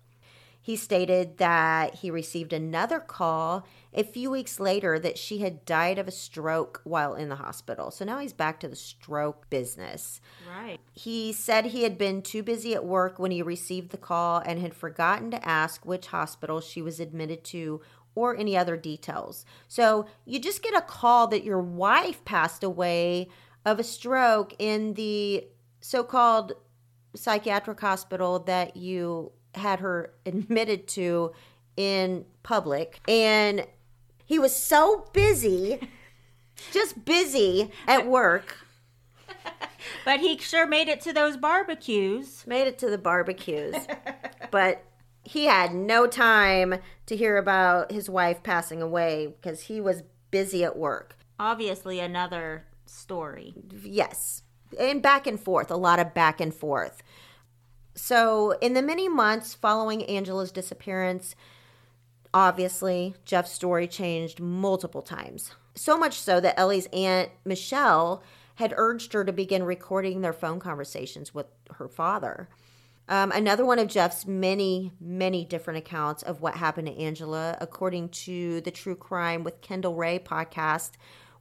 He 0.63 0.75
stated 0.75 1.39
that 1.39 1.95
he 1.95 2.11
received 2.11 2.53
another 2.53 2.99
call 2.99 3.65
a 3.93 4.03
few 4.03 4.29
weeks 4.29 4.59
later 4.59 4.99
that 4.99 5.17
she 5.17 5.39
had 5.39 5.65
died 5.65 5.97
of 5.97 6.07
a 6.07 6.11
stroke 6.11 6.81
while 6.83 7.15
in 7.15 7.29
the 7.29 7.37
hospital. 7.37 7.89
So 7.89 8.05
now 8.05 8.19
he's 8.19 8.31
back 8.31 8.59
to 8.59 8.67
the 8.67 8.75
stroke 8.75 9.49
business. 9.49 10.21
Right. 10.47 10.79
He 10.93 11.33
said 11.33 11.65
he 11.65 11.81
had 11.81 11.97
been 11.97 12.21
too 12.21 12.43
busy 12.43 12.75
at 12.75 12.85
work 12.85 13.17
when 13.17 13.31
he 13.31 13.41
received 13.41 13.89
the 13.89 13.97
call 13.97 14.37
and 14.45 14.59
had 14.59 14.75
forgotten 14.75 15.31
to 15.31 15.47
ask 15.47 15.83
which 15.83 16.07
hospital 16.07 16.61
she 16.61 16.81
was 16.81 16.99
admitted 16.99 17.43
to 17.45 17.81
or 18.15 18.35
any 18.35 18.57
other 18.57 18.77
details. 18.77 19.45
So 19.67 20.05
you 20.25 20.39
just 20.39 20.61
get 20.61 20.75
a 20.75 20.81
call 20.81 21.27
that 21.27 21.43
your 21.43 21.59
wife 21.59 22.23
passed 22.25 22.63
away 22.63 23.29
of 23.65 23.79
a 23.79 23.83
stroke 23.83 24.53
in 24.59 24.93
the 24.95 25.47
so 25.79 26.03
called 26.03 26.53
psychiatric 27.15 27.79
hospital 27.79 28.39
that 28.39 28.77
you 28.77 29.31
had 29.55 29.79
her 29.79 30.13
admitted 30.25 30.87
to 30.89 31.31
in 31.77 32.25
public. 32.43 32.99
And 33.07 33.65
he 34.25 34.39
was 34.39 34.55
so 34.55 35.09
busy, 35.13 35.79
just 36.71 37.05
busy 37.05 37.71
at 37.87 38.07
work. 38.07 38.57
But 40.05 40.19
he 40.19 40.37
sure 40.37 40.67
made 40.67 40.87
it 40.87 41.01
to 41.01 41.13
those 41.13 41.37
barbecues. 41.37 42.45
Made 42.45 42.67
it 42.67 42.77
to 42.79 42.89
the 42.89 42.97
barbecues. 42.97 43.75
but 44.51 44.83
he 45.31 45.45
had 45.45 45.73
no 45.73 46.07
time 46.07 46.75
to 47.05 47.15
hear 47.15 47.37
about 47.37 47.89
his 47.89 48.09
wife 48.09 48.43
passing 48.43 48.81
away 48.81 49.27
because 49.27 49.61
he 49.61 49.79
was 49.79 50.03
busy 50.29 50.61
at 50.61 50.75
work. 50.75 51.15
Obviously, 51.39 52.01
another 52.01 52.65
story. 52.85 53.53
Yes. 53.81 54.43
And 54.77 55.01
back 55.01 55.27
and 55.27 55.39
forth, 55.39 55.71
a 55.71 55.77
lot 55.77 55.99
of 55.99 56.13
back 56.13 56.41
and 56.41 56.53
forth. 56.53 57.01
So, 57.95 58.57
in 58.59 58.73
the 58.73 58.81
many 58.81 59.07
months 59.07 59.53
following 59.53 60.03
Angela's 60.03 60.51
disappearance, 60.51 61.33
obviously, 62.33 63.15
Geoff's 63.23 63.53
story 63.53 63.87
changed 63.87 64.41
multiple 64.41 65.01
times. 65.01 65.55
So 65.75 65.97
much 65.97 66.19
so 66.19 66.41
that 66.41 66.59
Ellie's 66.59 66.87
aunt, 66.87 67.29
Michelle, 67.45 68.21
had 68.55 68.73
urged 68.75 69.13
her 69.13 69.23
to 69.23 69.31
begin 69.31 69.63
recording 69.63 70.19
their 70.19 70.33
phone 70.33 70.59
conversations 70.59 71.33
with 71.33 71.47
her 71.77 71.87
father. 71.87 72.49
Um, 73.11 73.33
another 73.33 73.65
one 73.65 73.77
of 73.77 73.89
Geoff's 73.89 74.25
many, 74.25 74.93
many 75.01 75.43
different 75.43 75.79
accounts 75.79 76.23
of 76.23 76.39
what 76.39 76.55
happened 76.55 76.87
to 76.87 76.97
Angela, 76.97 77.57
according 77.59 78.07
to 78.07 78.61
the 78.61 78.71
True 78.71 78.95
Crime 78.95 79.43
with 79.43 79.59
Kendall 79.59 79.95
Rae 79.95 80.17
podcast, 80.17 80.91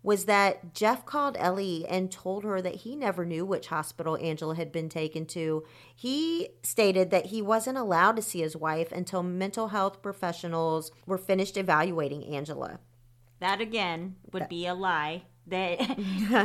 was 0.02 0.24
that 0.24 0.74
Geoff 0.74 1.06
called 1.06 1.36
Ellie 1.38 1.86
and 1.88 2.10
told 2.10 2.42
her 2.42 2.60
that 2.60 2.74
he 2.74 2.96
never 2.96 3.24
knew 3.24 3.46
which 3.46 3.68
hospital 3.68 4.16
Angela 4.16 4.56
had 4.56 4.72
been 4.72 4.88
taken 4.88 5.26
to. 5.26 5.62
He 5.94 6.48
stated 6.64 7.12
that 7.12 7.26
he 7.26 7.40
wasn't 7.40 7.78
allowed 7.78 8.16
to 8.16 8.22
see 8.22 8.40
his 8.40 8.56
wife 8.56 8.90
until 8.90 9.22
mental 9.22 9.68
health 9.68 10.02
professionals 10.02 10.90
were 11.06 11.18
finished 11.18 11.56
evaluating 11.56 12.34
Angela. 12.34 12.80
That 13.38 13.60
again 13.60 14.16
would 14.32 14.48
be 14.48 14.66
a 14.66 14.74
lie. 14.74 15.22
That 15.46 15.76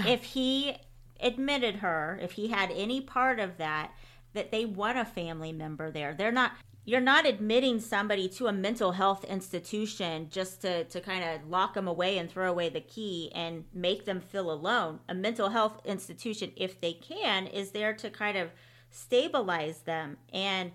if 0.06 0.24
he 0.24 0.78
admitted 1.20 1.78
her, 1.78 2.20
if 2.22 2.34
he 2.34 2.50
had 2.50 2.70
any 2.72 3.02
part 3.02 3.40
of 3.40 3.58
that, 3.58 3.92
that 4.36 4.52
they 4.52 4.66
want 4.66 4.98
a 4.98 5.06
family 5.06 5.52
member 5.52 5.92
there. 5.92 6.14
They're 6.14 6.32
not 6.32 6.52
you're 6.88 7.02
not 7.02 7.26
admitting 7.26 7.80
somebody 7.80 8.30
to 8.30 8.46
a 8.46 8.54
mental 8.54 8.92
health 8.92 9.24
institution 9.26 10.30
just 10.30 10.62
to, 10.62 10.84
to 10.84 11.02
kind 11.02 11.24
of 11.24 11.50
lock 11.50 11.74
them 11.74 11.88
away 11.88 12.20
and 12.20 12.30
throw 12.30 12.48
away 12.50 12.70
the 12.70 12.80
key 12.82 13.32
and 13.34 13.66
make 13.74 14.06
them 14.06 14.22
feel 14.22 14.52
alone. 14.52 15.00
A 15.10 15.16
mental 15.16 15.50
health 15.50 15.82
institution, 15.84 16.52
if 16.56 16.80
they 16.80 16.94
can, 16.94 17.48
is 17.48 17.72
there 17.72 17.94
to 17.96 18.12
kind 18.12 18.38
of 18.38 18.52
stabilize 18.92 19.80
them. 19.80 20.18
And 20.32 20.74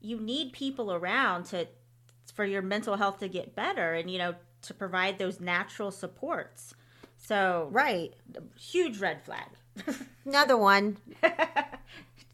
you 0.00 0.20
need 0.20 0.52
people 0.52 0.92
around 0.92 1.46
to 1.46 1.66
for 2.34 2.44
your 2.44 2.62
mental 2.62 2.96
health 2.96 3.18
to 3.18 3.28
get 3.28 3.56
better 3.56 3.94
and, 3.94 4.08
you 4.08 4.18
know, 4.18 4.36
to 4.62 4.74
provide 4.74 5.18
those 5.18 5.40
natural 5.40 5.90
supports. 5.90 6.72
So, 7.16 7.68
Right. 7.72 8.14
huge 8.56 9.00
red 9.00 9.24
flag. 9.24 9.48
Another 10.24 10.56
one. 10.56 10.98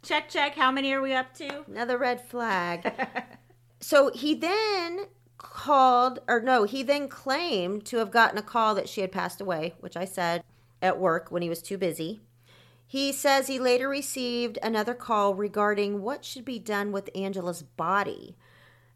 check, 0.04 0.28
check. 0.28 0.54
How 0.54 0.70
many 0.70 0.92
are 0.92 1.00
we 1.00 1.12
up 1.14 1.34
to? 1.34 1.64
Another 1.66 1.98
red 1.98 2.20
flag. 2.20 2.92
so 3.80 4.10
he 4.12 4.34
then 4.34 5.06
called, 5.38 6.20
or 6.28 6.40
no, 6.40 6.64
he 6.64 6.82
then 6.82 7.08
claimed 7.08 7.84
to 7.86 7.96
have 7.98 8.10
gotten 8.10 8.38
a 8.38 8.42
call 8.42 8.74
that 8.74 8.88
she 8.88 9.00
had 9.00 9.10
passed 9.10 9.40
away, 9.40 9.74
which 9.80 9.96
I 9.96 10.04
said 10.04 10.44
at 10.80 11.00
work 11.00 11.30
when 11.30 11.42
he 11.42 11.48
was 11.48 11.62
too 11.62 11.78
busy. 11.78 12.20
He 12.86 13.12
says 13.12 13.46
he 13.46 13.58
later 13.58 13.88
received 13.88 14.58
another 14.62 14.94
call 14.94 15.34
regarding 15.34 16.02
what 16.02 16.24
should 16.24 16.44
be 16.44 16.58
done 16.58 16.92
with 16.92 17.10
Angela's 17.14 17.62
body. 17.62 18.36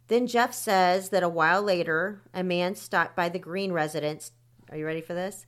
Then 0.09 0.27
Geoff 0.27 0.55
says 0.55 1.09
that 1.09 1.23
a 1.23 1.29
while 1.29 1.63
later, 1.63 2.23
a 2.33 2.43
man 2.43 2.75
stopped 2.75 3.17
by 3.17 3.29
the 3.29 3.39
Green 3.39 3.73
residence. 3.73 4.33
Are 4.71 4.77
you 4.77 4.87
ready 4.87 5.01
for 5.01 5.15
this? 5.15 5.47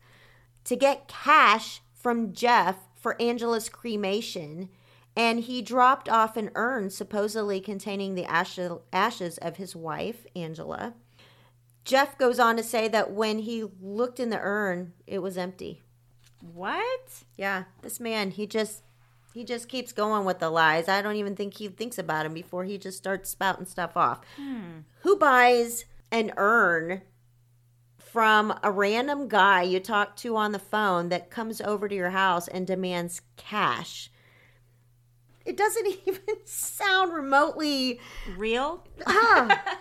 To 0.65 0.77
get 0.77 1.09
cash 1.09 1.83
from 1.95 2.33
Geoff 2.33 2.77
for 2.97 3.21
Angela's 3.21 3.69
cremation 3.69 4.69
and 5.17 5.41
he 5.41 5.63
dropped 5.63 6.09
off 6.09 6.37
an 6.37 6.51
urn 6.55 6.91
supposedly 6.91 7.61
containing 7.61 8.15
the 8.15 8.25
ashes, 8.25 9.39
of 9.39 9.57
his 9.57 9.75
wife, 9.75 10.27
Angela. 10.37 10.95
Geoff 11.85 12.19
goes 12.19 12.39
on 12.39 12.57
to 12.57 12.63
say 12.63 12.89
that 12.89 13.11
when 13.11 13.41
he 13.41 13.65
looked 13.81 14.21
in 14.21 14.31
the 14.31 14.39
urn, 14.41 14.93
it 15.07 15.21
was 15.21 15.37
empty. 15.37 15.83
What? 16.41 17.25
Yeah, 17.37 17.65
this 17.83 18.01
man, 18.01 18.31
he 18.31 18.47
just 18.47 18.83
he 19.35 19.45
just 19.45 19.69
keeps 19.69 19.93
going 19.93 20.25
with 20.25 20.41
the 20.41 20.51
lies. 20.51 20.89
I 20.89 21.03
don't 21.03 21.17
even 21.17 21.37
think 21.37 21.55
he 21.55 21.69
thinks 21.69 21.99
about 21.99 22.27
him 22.27 22.35
before 22.35 22.65
he 22.65 22.79
just 22.79 22.99
starts 22.99 23.31
spouting 23.31 23.67
stuff 23.67 23.97
off. 23.97 24.21
Hmm. 24.37 24.81
Who 25.03 25.17
buys 25.17 25.85
an 26.11 26.33
urn 26.37 27.03
from 27.99 28.59
a 28.63 28.73
random 28.73 29.29
guy 29.29 29.63
you 29.63 29.79
talk 29.79 30.17
to 30.17 30.37
on 30.37 30.51
the 30.53 30.59
phone 30.59 31.11
that 31.11 31.31
comes 31.31 31.61
over 31.61 31.89
to 31.89 31.95
your 31.95 32.11
house 32.11 32.49
and 32.49 32.67
demands 32.67 33.23
cash? 33.37 34.10
It 35.45 35.57
doesn't 35.57 35.87
even 36.07 36.21
sound 36.45 37.13
remotely. 37.13 38.01
Real? 38.37 38.85
Ah, 39.07 39.79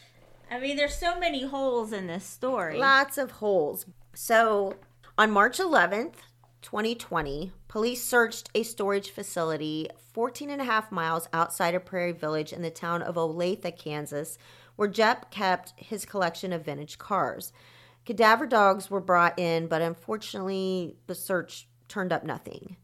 I 0.50 0.60
mean, 0.60 0.76
there's 0.76 0.96
so 0.96 1.18
many 1.18 1.44
holes 1.46 1.92
in 1.92 2.06
this 2.06 2.24
story. 2.24 2.78
lots 2.78 3.16
of 3.18 3.32
holes. 3.32 3.86
So, 4.14 4.76
on 5.16 5.30
March 5.30 5.58
11th, 5.58 6.14
2020, 6.60 7.52
police 7.68 8.04
searched 8.04 8.50
a 8.54 8.62
storage 8.62 9.10
facility 9.10 9.88
14 10.12 10.50
and 10.50 10.60
a 10.60 10.64
half 10.64 10.92
miles 10.92 11.26
outside 11.32 11.74
of 11.74 11.86
Prairie 11.86 12.12
Village 12.12 12.52
in 12.52 12.60
the 12.60 12.70
town 12.70 13.00
of 13.00 13.14
Olathe, 13.14 13.76
Kansas, 13.78 14.36
where 14.76 14.88
Geoff 14.88 15.30
kept 15.30 15.72
his 15.76 16.04
collection 16.04 16.52
of 16.52 16.64
vintage 16.66 16.98
cars. 16.98 17.52
Cadaver 18.04 18.46
dogs 18.46 18.90
were 18.90 19.00
brought 19.00 19.38
in, 19.38 19.68
but 19.68 19.80
unfortunately, 19.80 20.96
the 21.06 21.14
search 21.14 21.66
turned 21.88 22.12
up 22.12 22.24
nothing. 22.24 22.76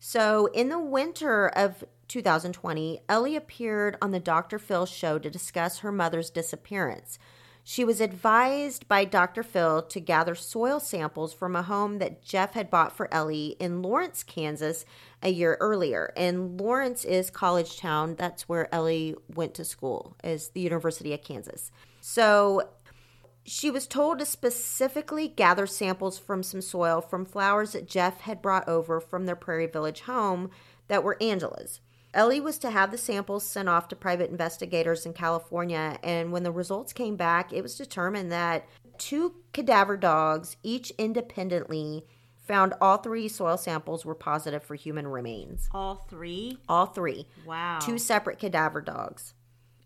So, 0.00 0.46
in 0.46 0.68
the 0.68 0.78
winter 0.78 1.48
of 1.48 1.84
2020, 2.06 3.00
Ellie 3.08 3.36
appeared 3.36 3.96
on 4.00 4.12
the 4.12 4.20
Dr. 4.20 4.58
Phil 4.58 4.86
show 4.86 5.18
to 5.18 5.30
discuss 5.30 5.78
her 5.80 5.92
mother's 5.92 6.30
disappearance. 6.30 7.18
She 7.64 7.84
was 7.84 8.00
advised 8.00 8.88
by 8.88 9.04
Dr. 9.04 9.42
Phil 9.42 9.82
to 9.82 10.00
gather 10.00 10.34
soil 10.34 10.80
samples 10.80 11.34
from 11.34 11.54
a 11.54 11.62
home 11.62 11.98
that 11.98 12.22
Geoff 12.22 12.54
had 12.54 12.70
bought 12.70 12.96
for 12.96 13.12
Ellie 13.12 13.56
in 13.60 13.82
Lawrence, 13.82 14.22
Kansas, 14.22 14.86
a 15.22 15.28
year 15.28 15.58
earlier. 15.60 16.14
And 16.16 16.58
Lawrence 16.58 17.04
is 17.04 17.28
college 17.28 17.78
town. 17.78 18.14
That's 18.14 18.48
where 18.48 18.74
Ellie 18.74 19.16
went 19.34 19.52
to 19.54 19.66
school, 19.66 20.16
is 20.24 20.48
the 20.48 20.62
University 20.62 21.12
of 21.12 21.22
Kansas. 21.22 21.70
So 22.00 22.70
she 23.48 23.70
was 23.70 23.86
told 23.86 24.18
to 24.18 24.26
specifically 24.26 25.26
gather 25.26 25.66
samples 25.66 26.18
from 26.18 26.42
some 26.42 26.60
soil 26.60 27.00
from 27.00 27.24
flowers 27.24 27.72
that 27.72 27.88
Geoff 27.88 28.20
had 28.20 28.42
brought 28.42 28.68
over 28.68 29.00
from 29.00 29.26
their 29.26 29.36
Prairie 29.36 29.66
Village 29.66 30.02
home 30.02 30.50
that 30.88 31.02
were 31.02 31.16
Angela's. 31.20 31.80
Ellie 32.14 32.40
was 32.40 32.58
to 32.58 32.70
have 32.70 32.90
the 32.90 32.98
samples 32.98 33.44
sent 33.44 33.68
off 33.68 33.88
to 33.88 33.96
private 33.96 34.30
investigators 34.30 35.04
in 35.04 35.12
California, 35.12 35.98
and 36.02 36.32
when 36.32 36.42
the 36.42 36.52
results 36.52 36.92
came 36.92 37.16
back, 37.16 37.52
it 37.52 37.62
was 37.62 37.76
determined 37.76 38.32
that 38.32 38.66
two 38.96 39.34
cadaver 39.52 39.96
dogs, 39.96 40.56
each 40.62 40.90
independently, 40.98 42.04
found 42.46 42.74
all 42.80 42.96
three 42.96 43.28
soil 43.28 43.56
samples 43.58 44.06
were 44.06 44.14
positive 44.14 44.62
for 44.62 44.74
human 44.74 45.06
remains. 45.06 45.68
All 45.72 46.06
three? 46.08 46.58
All 46.68 46.86
three. 46.86 47.26
Wow. 47.46 47.78
Two 47.80 47.98
separate 47.98 48.38
cadaver 48.38 48.80
dogs. 48.80 49.34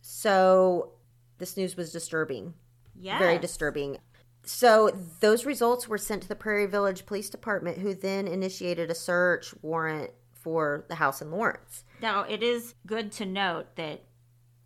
So 0.01 0.93
this 1.39 1.57
news 1.57 1.77
was 1.77 1.93
disturbing 1.93 2.55
yes. 3.03 3.19
very 3.19 3.39
disturbing. 3.39 3.99
So 4.45 4.91
those 5.21 5.45
results 5.45 5.87
were 5.87 5.99
sent 5.99 6.23
to 6.23 6.29
the 6.29 6.35
Prairie 6.35 6.67
Village 6.67 7.07
Police 7.07 7.31
Department, 7.31 7.79
who 7.79 7.95
then 7.95 8.27
initiated 8.27 8.91
a 8.91 8.95
search 8.95 9.55
warrant 9.63 10.11
for 10.33 10.85
the 10.89 10.97
house 10.97 11.23
in 11.23 11.31
Lawrence. 11.31 11.85
Now, 12.01 12.23
it 12.23 12.43
is 12.43 12.75
good 12.85 13.13
to 13.13 13.27
note 13.27 13.77
that, 13.77 14.03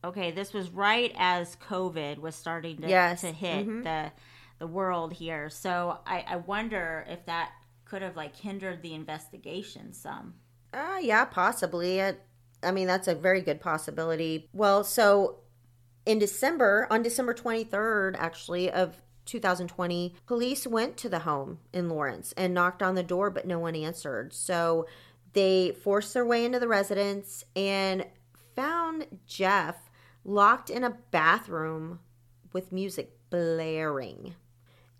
okay, 0.03 0.31
this 0.31 0.55
was 0.55 0.71
right 0.71 1.13
as 1.19 1.57
COVID 1.57 2.19
was 2.19 2.35
starting 2.35 2.79
to, 2.79 2.89
Yes. 2.89 3.21
to 3.21 3.33
hit 3.33 3.67
the, 3.85 4.13
the 4.59 4.67
world 4.67 5.13
here. 5.13 5.51
So 5.51 5.99
I, 6.07 6.25
I 6.27 6.37
wonder 6.37 7.05
if 7.09 7.27
that 7.27 7.51
could 7.85 8.01
have, 8.01 8.17
like, 8.17 8.35
hindered 8.35 8.81
the 8.83 8.95
investigation 8.95 9.93
some. 9.93 10.35
Uh, 10.73 10.99
yeah, 11.03 11.27
possibly. 11.27 11.99
It, 11.99 12.23
I 12.63 12.71
mean, 12.71 12.87
that's 12.87 13.09
a 13.09 13.15
very 13.15 13.43
good 13.43 13.61
possibility. 13.61 14.49
Well, 14.55 14.83
so 14.83 15.41
in 16.07 16.19
December, 16.19 16.87
on 16.91 17.03
December 17.03 17.35
23rd, 17.35 18.15
actually, 18.17 18.71
of 18.71 19.03
2020, 19.27 20.15
police 20.25 20.67
went 20.67 20.97
to 20.97 21.09
the 21.09 21.21
home 21.21 21.59
in 21.73 21.89
Lawrence 21.89 22.33
and 22.37 22.55
knocked 22.55 22.83
on 22.83 22.95
the 22.95 23.03
door, 23.03 23.29
but 23.29 23.47
no 23.47 23.59
one 23.59 23.75
answered. 23.75 24.33
So 24.33 24.87
they 25.33 25.77
forced 25.83 26.15
their 26.15 26.25
way 26.25 26.45
into 26.45 26.61
the 26.61 26.69
residence 26.69 27.45
and 27.55 28.07
found 28.55 29.07
Geoff 29.27 29.91
locked 30.25 30.71
in 30.71 30.85
a 30.85 30.97
bathroom 31.11 31.99
with 32.53 32.73
music 32.73 33.19
blaring. 33.29 34.35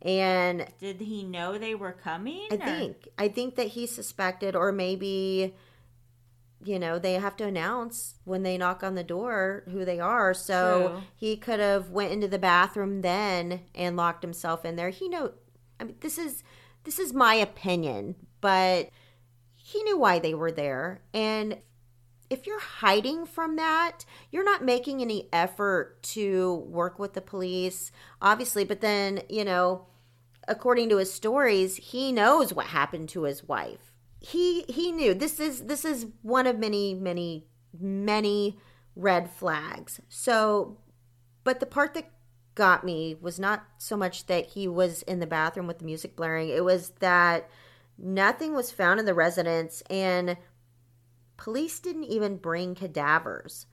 And 0.03 0.67
did 0.79 1.01
he 1.01 1.25
know 1.25 1.57
they 1.57 1.75
were 1.75 1.93
coming? 1.93 2.49
I 2.51 2.55
or? 2.57 2.59
think. 2.59 3.09
I 3.17 3.29
think 3.29 3.55
that 3.57 3.69
he 3.69 3.87
suspected, 3.87 4.55
or 4.55 4.73
maybe, 4.73 5.55
you 6.65 6.79
know, 6.79 6.99
they 6.99 7.15
have 7.15 7.37
to 7.37 7.45
announce 7.45 8.17
when 8.25 8.43
they 8.43 8.59
knock 8.59 8.83
on 8.83 8.95
the 8.95 9.05
door 9.05 9.65
who 9.71 9.85
they 9.85 10.01
are. 10.01 10.35
So 10.35 10.89
True. 10.89 11.03
he 11.15 11.37
could 11.37 11.61
have 11.61 11.91
went 11.91 12.13
into 12.13 12.29
the 12.29 12.39
bathroom 12.39 13.03
then 13.03 13.61
and 13.75 13.97
locked 13.97 14.23
himself 14.23 14.65
in 14.65 14.77
there. 14.77 14.91
He 14.91 15.09
know. 15.09 15.33
I 15.79 15.85
mean, 15.85 15.97
this 16.01 16.19
is 16.19 16.43
this 16.85 16.99
is 16.99 17.13
my 17.13 17.35
opinion, 17.35 18.17
but 18.41 18.91
he 19.55 19.83
knew 19.83 19.99
why 19.99 20.19
they 20.19 20.35
were 20.35 20.53
there, 20.53 21.03
and 21.13 21.59
if 22.31 22.47
you're 22.47 22.61
hiding 22.61 23.27
from 23.27 23.57
that, 23.57 24.05
you're 24.31 24.45
not 24.45 24.65
making 24.65 25.01
any 25.01 25.29
effort 25.33 26.03
to 26.03 26.55
work 26.69 26.99
with 26.99 27.15
the 27.15 27.21
police, 27.21 27.93
obviously. 28.21 28.65
But 28.65 28.81
then, 28.81 29.23
you 29.29 29.45
know, 29.45 29.87
according 30.49 30.89
to 30.89 30.97
his 30.97 31.13
stories, 31.13 31.77
he 31.77 32.13
knows 32.13 32.53
what 32.53 32.67
happened 32.67 33.09
to 33.11 33.25
his 33.25 33.45
wife. 33.45 33.96
He 34.31 34.65
he 34.69 34.93
knew 34.93 35.15
this 35.15 35.39
is 35.39 35.67
this 35.67 35.85
is 35.85 36.07
one 36.23 36.47
of 36.47 36.59
many 36.59 36.95
many 36.95 37.47
many 37.79 38.59
red 38.97 39.31
flags. 39.31 40.01
So, 40.09 40.79
but 41.45 41.61
the 41.61 41.67
part 41.67 41.95
that 41.95 42.11
got 42.55 42.83
me 42.83 43.17
was 43.21 43.39
not 43.39 43.65
so 43.79 43.97
much 43.97 44.27
that 44.27 44.47
he 44.47 44.67
was 44.67 45.03
in 45.03 45.21
the 45.21 45.27
bathroom 45.27 45.67
with 45.67 45.79
the 45.79 45.85
music 45.85 46.17
blaring. 46.17 46.49
It 46.49 46.65
was 46.65 46.91
that 47.01 47.49
nothing 47.99 48.55
was 48.55 48.73
found 48.73 48.99
in 48.99 49.07
the 49.07 49.15
residence 49.15 49.83
and 49.91 50.37
police 51.37 51.79
didn't 51.79 52.05
even 52.05 52.39
bring 52.39 52.75
cadavers 52.75 53.67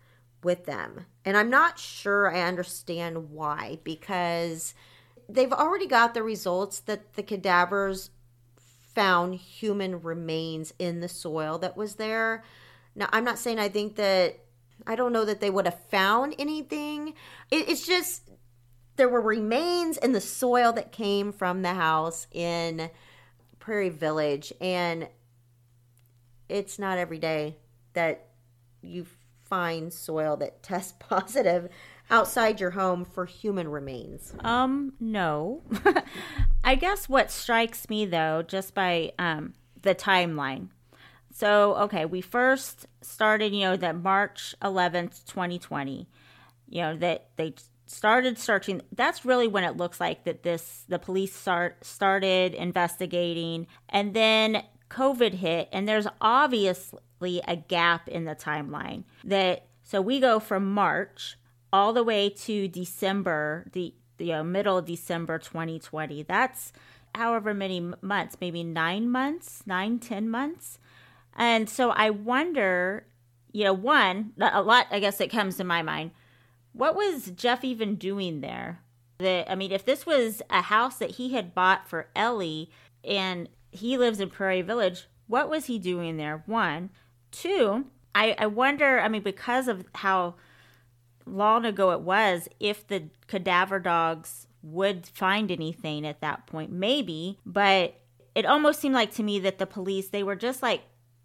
with 0.44 0.66
them. 0.66 1.06
And 1.24 1.38
I'm 1.38 1.50
not 1.50 1.80
sure 1.80 2.30
I 2.30 2.42
understand 2.42 3.32
why, 3.32 3.80
because 3.84 4.76
they've 5.30 5.54
already 5.54 5.88
got 5.88 6.14
the 6.14 6.22
results 6.22 6.82
that 6.82 7.14
the 7.14 7.24
cadavers 7.24 8.10
found 8.96 9.36
human 9.36 10.02
remains 10.02 10.74
in 10.80 11.00
the 11.00 11.08
soil 11.08 11.58
that 11.60 11.76
was 11.78 11.96
there. 11.96 12.44
Now, 12.96 13.10
I'm 13.12 13.24
not 13.24 13.40
saying 13.40 13.60
I 13.60 13.70
think 13.70 13.96
that, 13.96 14.40
I 14.86 14.96
don't 14.96 15.14
know 15.14 15.26
that 15.26 15.40
they 15.40 15.50
would 15.50 15.66
have 15.66 15.80
found 15.90 16.36
anything. 16.38 17.10
It, 17.50 17.70
it's 17.70 17.86
just 17.86 18.30
there 18.96 19.10
were 19.10 19.22
remains 19.22 19.98
in 19.98 20.12
the 20.12 20.22
soil 20.22 20.74
that 20.74 20.92
came 20.92 21.32
from 21.32 21.62
the 21.62 21.74
house 21.74 22.28
in 22.32 22.90
Prairie 23.60 23.90
Village. 23.90 24.54
And 24.62 25.08
it's 26.50 26.78
not 26.78 26.98
every 26.98 27.20
day 27.20 27.58
that 27.94 28.28
you 28.82 29.08
find 29.46 29.92
soil 29.92 30.38
that 30.38 30.62
tests 30.64 30.94
positive 31.00 31.70
outside 32.10 32.60
your 32.60 32.72
home 32.72 33.06
for 33.06 33.26
human 33.26 33.68
remains. 33.68 34.34
Um, 34.40 34.94
no. 35.00 35.64
I 36.64 36.76
guess 36.76 37.10
what 37.10 37.32
strikes 37.32 37.90
me 37.90 38.06
though, 38.06 38.42
just 38.42 38.74
by 38.74 39.14
um, 39.20 39.54
the 39.82 39.94
timeline. 39.94 40.70
So, 41.34 41.76
okay, 41.76 42.06
we 42.06 42.22
first 42.22 42.86
started, 43.02 43.54
you 43.54 43.62
know, 43.62 43.76
that 43.76 43.96
March 43.96 44.56
11th, 44.62 45.26
2020, 45.26 46.08
you 46.70 46.82
know, 46.82 46.96
that 46.98 47.30
they 47.38 47.56
started 47.88 48.38
searching. 48.38 48.82
That's 48.92 49.26
really 49.26 49.48
when 49.48 49.64
it 49.64 49.78
looks 49.78 50.00
like 50.00 50.24
that 50.26 50.44
this 50.44 50.86
the 50.88 51.00
police 51.00 51.36
start 51.36 51.84
started 51.86 52.54
investigating. 52.54 53.68
And 53.90 54.14
then 54.14 54.64
covid 54.94 55.34
hit 55.34 55.68
and 55.72 55.88
there's 55.88 56.06
obviously 56.22 57.42
a 57.48 57.56
gap 57.56 58.08
in 58.08 58.26
the 58.26 58.36
timeline 58.36 59.04
that 59.24 59.66
so 59.82 60.00
we 60.00 60.20
go 60.20 60.40
from 60.40 60.72
march 60.72 61.38
all 61.72 61.94
the 61.94 62.04
way 62.04 62.30
to 62.30 62.68
december 62.68 63.66
the 63.74 63.94
the 64.24 64.34
uh, 64.34 64.44
middle 64.44 64.78
of 64.78 64.86
december 64.86 65.38
2020 65.38 66.24
that's 66.24 66.72
however 67.16 67.54
many 67.54 67.80
months 68.02 68.38
maybe 68.42 68.64
nine 68.64 69.10
months 69.10 69.64
nine 69.66 70.00
ten 70.00 70.30
months 70.30 70.80
and 71.36 71.70
so 71.70 71.92
i 71.92 72.10
wonder 72.10 73.06
you 73.52 73.64
know 73.64 73.74
one 73.74 74.34
a 74.40 74.62
lot 74.62 74.88
i 74.92 75.00
guess 75.00 75.18
that 75.18 75.30
comes 75.30 75.58
to 75.58 75.64
my 75.64 75.82
mind 75.82 76.12
what 76.74 76.96
was 76.96 77.32
Geoff 77.32 77.64
even 77.64 77.96
doing 77.96 78.42
there? 78.42 78.82
That 79.20 79.50
I 79.50 79.56
mean, 79.56 79.72
if 79.72 79.86
this 79.86 80.06
was 80.06 80.42
a 80.50 80.64
house 80.64 80.98
that 80.98 81.12
he 81.12 81.34
had 81.34 81.56
bought 81.56 81.88
for 81.88 82.10
Ellie 82.16 82.70
and 83.04 83.48
he 83.72 83.98
lives 83.98 84.20
in 84.20 84.30
Prairie 84.30 84.64
Village, 84.64 85.08
what 85.28 85.50
was 85.50 85.66
he 85.66 85.80
doing 85.80 86.18
there? 86.18 86.44
One. 86.46 86.90
Two, 87.32 87.86
I, 88.14 88.36
I 88.38 88.46
wonder, 88.48 89.00
I 89.00 89.08
mean, 89.08 89.24
because 89.24 89.68
of 89.68 89.86
how 89.96 90.36
long 91.26 91.66
ago 91.66 91.92
it 91.92 92.02
was, 92.02 92.48
if 92.60 92.88
the 92.88 93.10
cadaver 93.28 93.80
dogs 93.80 94.48
would 94.62 95.06
find 95.06 95.52
anything 95.52 96.06
at 96.06 96.22
that 96.22 96.48
point. 96.48 96.72
Maybe, 96.72 97.40
but 97.46 97.96
it 98.36 98.46
almost 98.46 98.80
seemed 98.80 98.96
like 98.96 99.14
to 99.16 99.24
me 99.24 99.40
that 99.40 99.58
the 99.58 99.66
police, 99.68 100.10
they 100.10 100.24
were 100.24 100.36
just 100.36 100.64
like 100.64 100.82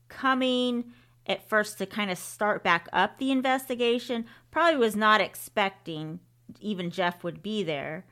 coming 0.09 0.93
at 1.27 1.49
first 1.49 1.79
to 1.79 1.87
kind 1.87 2.11
of 2.11 2.19
start 2.19 2.65
back 2.65 2.89
up 2.93 3.19
the 3.19 3.31
investigation. 3.31 4.25
Probably 4.51 4.79
was 4.79 4.97
not 4.97 5.21
expecting 5.21 6.21
even 6.61 6.91
Geoff 6.91 7.25
would 7.25 7.43
be 7.43 7.63
there. 7.63 8.05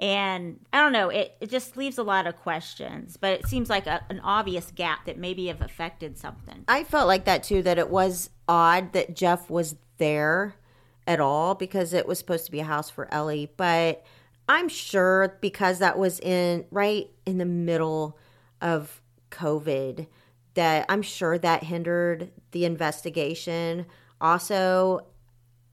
And 0.00 0.58
I 0.72 0.80
don't 0.80 0.92
know, 0.92 1.10
it, 1.10 1.36
it 1.40 1.50
just 1.50 1.76
leaves 1.76 1.96
a 1.96 2.02
lot 2.02 2.26
of 2.26 2.36
questions, 2.36 3.16
but 3.16 3.32
it 3.32 3.46
seems 3.46 3.70
like 3.70 3.86
a, 3.86 4.04
an 4.10 4.20
obvious 4.20 4.72
gap 4.74 5.06
that 5.06 5.16
maybe 5.16 5.46
have 5.46 5.60
affected 5.60 6.18
something. 6.18 6.64
I 6.66 6.82
felt 6.82 7.06
like 7.06 7.24
that 7.26 7.44
too, 7.44 7.62
that 7.62 7.78
it 7.78 7.88
was 7.88 8.30
odd 8.48 8.94
that 8.94 9.14
Geoff 9.14 9.48
was 9.48 9.76
there 9.98 10.56
at 11.06 11.20
all 11.20 11.54
because 11.54 11.92
it 11.92 12.06
was 12.06 12.18
supposed 12.18 12.46
to 12.46 12.52
be 12.52 12.60
a 12.60 12.64
house 12.64 12.90
for 12.90 13.12
Ellie. 13.12 13.50
But 13.56 14.04
I'm 14.48 14.68
sure 14.68 15.38
because 15.40 15.78
that 15.78 15.98
was 15.98 16.20
in 16.20 16.64
right 16.70 17.10
in 17.26 17.38
the 17.38 17.44
middle 17.44 18.18
of 18.60 19.00
COVID 19.30 20.06
that 20.54 20.86
I'm 20.88 21.02
sure 21.02 21.38
that 21.38 21.64
hindered 21.64 22.30
the 22.50 22.64
investigation. 22.64 23.86
Also, 24.20 25.06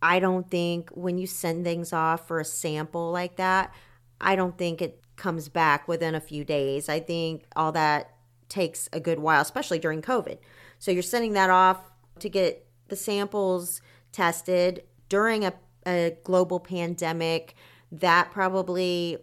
I 0.01 0.19
don't 0.19 0.49
think 0.49 0.89
when 0.91 1.17
you 1.17 1.27
send 1.27 1.65
things 1.65 1.91
off 1.91 2.27
for 2.27 2.39
a 2.39 2.45
sample 2.45 3.11
like 3.11 3.35
that, 3.35 3.73
I 4.21 4.35
don't 4.35 4.57
think 4.57 4.81
it 4.81 5.03
comes 5.17 5.49
back 5.49 5.87
within 5.87 6.15
a 6.15 6.21
few 6.21 6.45
days. 6.45 6.87
I 6.87 6.99
think 7.01 7.43
all 7.55 7.73
that 7.73 8.13
takes 8.47 8.87
a 8.93 8.99
good 8.99 9.19
while, 9.19 9.41
especially 9.41 9.79
during 9.79 10.01
COVID. 10.01 10.37
So 10.79 10.91
you're 10.91 11.03
sending 11.03 11.33
that 11.33 11.49
off 11.49 11.91
to 12.19 12.29
get 12.29 12.65
the 12.87 12.95
samples 12.95 13.81
tested 14.11 14.83
during 15.09 15.43
a, 15.45 15.53
a 15.85 16.15
global 16.23 16.59
pandemic. 16.59 17.55
That 17.91 18.31
probably 18.31 19.17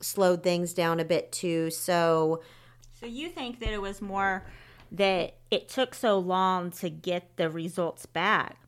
slowed 0.00 0.42
things 0.42 0.74
down 0.74 1.00
a 1.00 1.04
bit 1.04 1.32
too. 1.32 1.70
So, 1.70 2.42
so 2.92 3.06
you 3.06 3.28
think 3.28 3.60
that 3.60 3.70
it 3.70 3.80
was 3.80 4.02
more 4.02 4.44
that 4.92 5.36
it 5.50 5.68
took 5.68 5.94
so 5.94 6.18
long 6.18 6.70
to 6.70 6.90
get 6.90 7.36
the 7.36 7.48
results 7.48 8.06
back? 8.06 8.58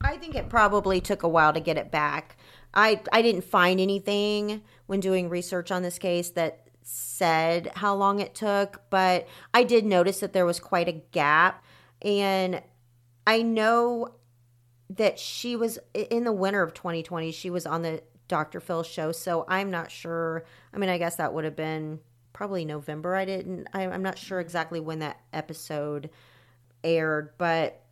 I 0.00 0.16
think 0.16 0.34
it 0.34 0.48
probably 0.48 1.00
took 1.00 1.22
a 1.22 1.28
while 1.28 1.52
to 1.52 1.60
get 1.60 1.76
it 1.76 1.90
back. 1.90 2.36
I 2.74 3.00
I 3.12 3.22
didn't 3.22 3.44
find 3.44 3.80
anything 3.80 4.62
when 4.86 5.00
doing 5.00 5.28
research 5.28 5.70
on 5.70 5.82
this 5.82 5.98
case 5.98 6.30
that 6.30 6.68
said 6.82 7.72
how 7.76 7.94
long 7.94 8.20
it 8.20 8.34
took, 8.34 8.82
but 8.90 9.26
I 9.52 9.64
did 9.64 9.84
notice 9.84 10.20
that 10.20 10.32
there 10.32 10.46
was 10.46 10.60
quite 10.60 10.88
a 10.88 11.02
gap 11.10 11.64
and 12.02 12.62
I 13.26 13.42
know 13.42 14.14
that 14.90 15.18
she 15.18 15.56
was 15.56 15.78
in 15.94 16.24
the 16.24 16.32
winter 16.32 16.62
of 16.62 16.74
2020 16.74 17.32
she 17.32 17.50
was 17.50 17.66
on 17.66 17.82
the 17.82 18.02
Dr. 18.28 18.60
Phil 18.60 18.82
show, 18.82 19.12
so 19.12 19.44
I'm 19.48 19.70
not 19.70 19.90
sure. 19.90 20.44
I 20.72 20.78
mean, 20.78 20.90
I 20.90 20.98
guess 20.98 21.16
that 21.16 21.32
would 21.32 21.44
have 21.44 21.56
been 21.56 22.00
probably 22.32 22.64
November. 22.64 23.14
I 23.14 23.24
didn't, 23.24 23.68
I, 23.72 23.86
I'm 23.86 24.02
not 24.02 24.18
sure 24.18 24.40
exactly 24.40 24.80
when 24.80 24.98
that 24.98 25.20
episode 25.32 26.10
aired, 26.82 27.30
but 27.38 27.82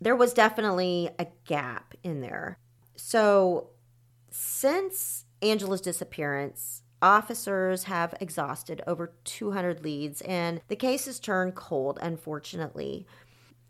there 0.00 0.16
was 0.16 0.32
definitely 0.32 1.10
a 1.18 1.26
gap 1.46 1.94
in 2.02 2.20
there. 2.20 2.58
So, 2.96 3.70
since 4.30 5.24
Angela's 5.42 5.80
disappearance, 5.80 6.82
officers 7.02 7.84
have 7.84 8.14
exhausted 8.20 8.80
over 8.86 9.12
200 9.24 9.82
leads 9.84 10.20
and 10.22 10.60
the 10.68 10.76
case 10.76 11.06
has 11.06 11.18
turned 11.18 11.54
cold, 11.54 11.98
unfortunately. 12.00 13.06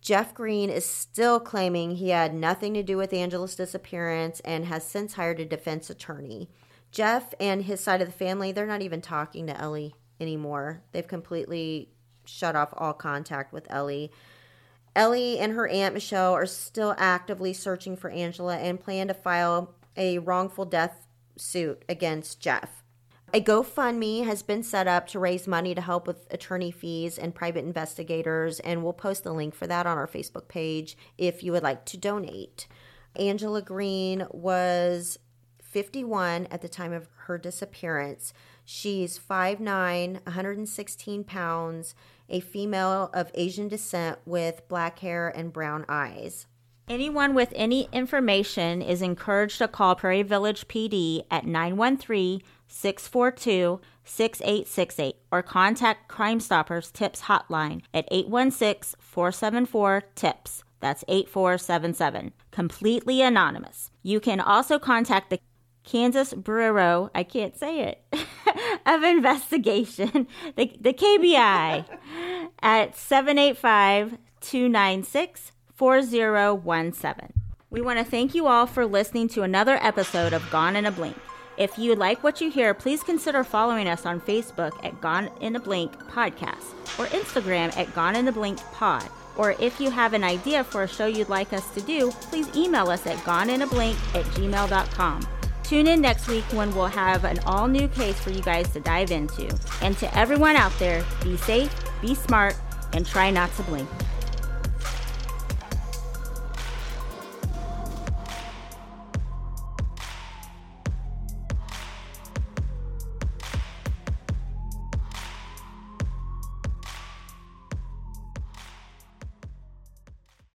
Geoff 0.02 0.34
Green 0.34 0.68
is 0.68 0.84
still 0.84 1.38
claiming 1.38 1.94
he 1.94 2.08
had 2.08 2.34
nothing 2.34 2.74
to 2.74 2.82
do 2.82 2.96
with 2.96 3.12
Angela's 3.12 3.54
disappearance 3.54 4.40
and 4.40 4.66
has 4.66 4.84
since 4.84 5.14
hired 5.14 5.38
a 5.38 5.44
defense 5.44 5.88
attorney. 5.90 6.50
Geoff 6.90 7.32
and 7.38 7.62
his 7.62 7.80
side 7.80 8.02
of 8.02 8.08
the 8.08 8.12
family, 8.12 8.50
they're 8.50 8.66
not 8.66 8.82
even 8.82 9.00
talking 9.00 9.46
to 9.46 9.58
Ellie 9.58 9.94
anymore. 10.20 10.82
They've 10.90 11.06
completely 11.06 11.90
shut 12.24 12.56
off 12.56 12.74
all 12.76 12.94
contact 12.94 13.52
with 13.52 13.70
Ellie. 13.70 14.10
Ellie 14.96 15.38
and 15.38 15.52
her 15.52 15.68
aunt 15.68 15.94
Michelle 15.94 16.32
are 16.32 16.46
still 16.46 16.96
actively 16.98 17.52
searching 17.52 17.96
for 17.96 18.10
Angela 18.10 18.56
and 18.56 18.80
plan 18.80 19.06
to 19.06 19.14
file 19.14 19.76
a 19.96 20.18
wrongful 20.18 20.64
death 20.64 21.06
suit 21.36 21.84
against 21.88 22.40
Geoff. 22.40 22.81
A 23.34 23.40
GoFundMe 23.40 24.26
has 24.26 24.42
been 24.42 24.62
set 24.62 24.86
up 24.86 25.06
to 25.08 25.18
raise 25.18 25.48
money 25.48 25.74
to 25.74 25.80
help 25.80 26.06
with 26.06 26.26
attorney 26.30 26.70
fees 26.70 27.16
and 27.16 27.34
private 27.34 27.64
investigators, 27.64 28.60
and 28.60 28.84
we'll 28.84 28.92
post 28.92 29.24
the 29.24 29.32
link 29.32 29.54
for 29.54 29.66
that 29.66 29.86
on 29.86 29.96
our 29.96 30.06
Facebook 30.06 30.48
page 30.48 30.98
if 31.16 31.42
you 31.42 31.50
would 31.52 31.62
like 31.62 31.86
to 31.86 31.96
donate. 31.96 32.66
Angela 33.16 33.62
Green 33.62 34.26
was 34.32 35.18
51 35.62 36.46
at 36.50 36.60
the 36.60 36.68
time 36.68 36.92
of 36.92 37.08
her 37.24 37.38
disappearance. 37.38 38.34
She's 38.66 39.18
5'9, 39.18 40.26
116 40.26 41.24
pounds, 41.24 41.94
a 42.28 42.40
female 42.40 43.08
of 43.14 43.30
Asian 43.32 43.66
descent 43.66 44.18
with 44.26 44.68
black 44.68 44.98
hair 44.98 45.30
and 45.34 45.54
brown 45.54 45.86
eyes. 45.88 46.46
Anyone 46.86 47.32
with 47.32 47.52
any 47.54 47.88
information 47.92 48.82
is 48.82 49.00
encouraged 49.00 49.58
to 49.58 49.68
call 49.68 49.94
Prairie 49.94 50.22
Village 50.22 50.68
PD 50.68 51.24
at 51.30 51.46
913 51.46 52.42
642 52.72 53.80
6868 54.04 55.16
or 55.30 55.42
contact 55.42 56.08
Crime 56.08 56.40
Stoppers 56.40 56.90
Tips 56.90 57.22
Hotline 57.22 57.82
at 57.94 58.08
816 58.10 58.98
474 58.98 60.02
TIPS. 60.14 60.64
That's 60.80 61.04
8477. 61.06 62.32
Completely 62.50 63.22
anonymous. 63.22 63.90
You 64.02 64.18
can 64.18 64.40
also 64.40 64.78
contact 64.78 65.30
the 65.30 65.38
Kansas 65.84 66.32
Bureau, 66.32 67.10
I 67.14 67.22
can't 67.22 67.56
say 67.56 67.80
it, 67.80 68.04
of 68.86 69.02
Investigation, 69.02 70.26
the, 70.56 70.72
the 70.80 70.92
KBI, 70.92 71.84
at 72.62 72.96
785 72.96 74.18
296 74.40 75.52
4017. 75.74 77.32
We 77.70 77.80
want 77.80 77.98
to 77.98 78.04
thank 78.04 78.34
you 78.34 78.46
all 78.46 78.66
for 78.66 78.86
listening 78.86 79.28
to 79.28 79.42
another 79.42 79.78
episode 79.82 80.32
of 80.32 80.48
Gone 80.50 80.76
in 80.76 80.86
a 80.86 80.90
Blink. 80.90 81.16
If 81.58 81.78
you 81.78 81.94
like 81.94 82.24
what 82.24 82.40
you 82.40 82.50
hear, 82.50 82.72
please 82.72 83.02
consider 83.02 83.44
following 83.44 83.86
us 83.86 84.06
on 84.06 84.20
Facebook 84.20 84.72
at 84.84 84.98
Gone 85.02 85.30
in 85.40 85.56
a 85.56 85.60
Blink 85.60 85.92
Podcast 86.10 86.72
or 86.98 87.06
Instagram 87.06 87.76
at 87.76 87.94
Gone 87.94 88.16
in 88.16 88.28
a 88.28 88.32
Blink 88.32 88.58
Pod. 88.72 89.06
Or 89.36 89.52
if 89.58 89.80
you 89.80 89.90
have 89.90 90.14
an 90.14 90.24
idea 90.24 90.64
for 90.64 90.82
a 90.82 90.88
show 90.88 91.06
you'd 91.06 91.28
like 91.28 91.52
us 91.52 91.68
to 91.74 91.80
do, 91.82 92.10
please 92.10 92.54
email 92.56 92.88
us 92.88 93.06
at 93.06 93.16
goneinablink 93.18 93.94
at 94.14 94.24
gmail.com. 94.34 95.28
Tune 95.62 95.86
in 95.86 96.00
next 96.00 96.28
week 96.28 96.44
when 96.52 96.74
we'll 96.74 96.86
have 96.86 97.24
an 97.24 97.38
all 97.46 97.68
new 97.68 97.88
case 97.88 98.18
for 98.18 98.30
you 98.30 98.42
guys 98.42 98.70
to 98.70 98.80
dive 98.80 99.10
into. 99.10 99.54
And 99.80 99.96
to 99.98 100.18
everyone 100.18 100.56
out 100.56 100.72
there, 100.78 101.04
be 101.22 101.36
safe, 101.36 101.72
be 102.00 102.14
smart, 102.14 102.56
and 102.92 103.06
try 103.06 103.30
not 103.30 103.54
to 103.56 103.62
blink. 103.62 103.88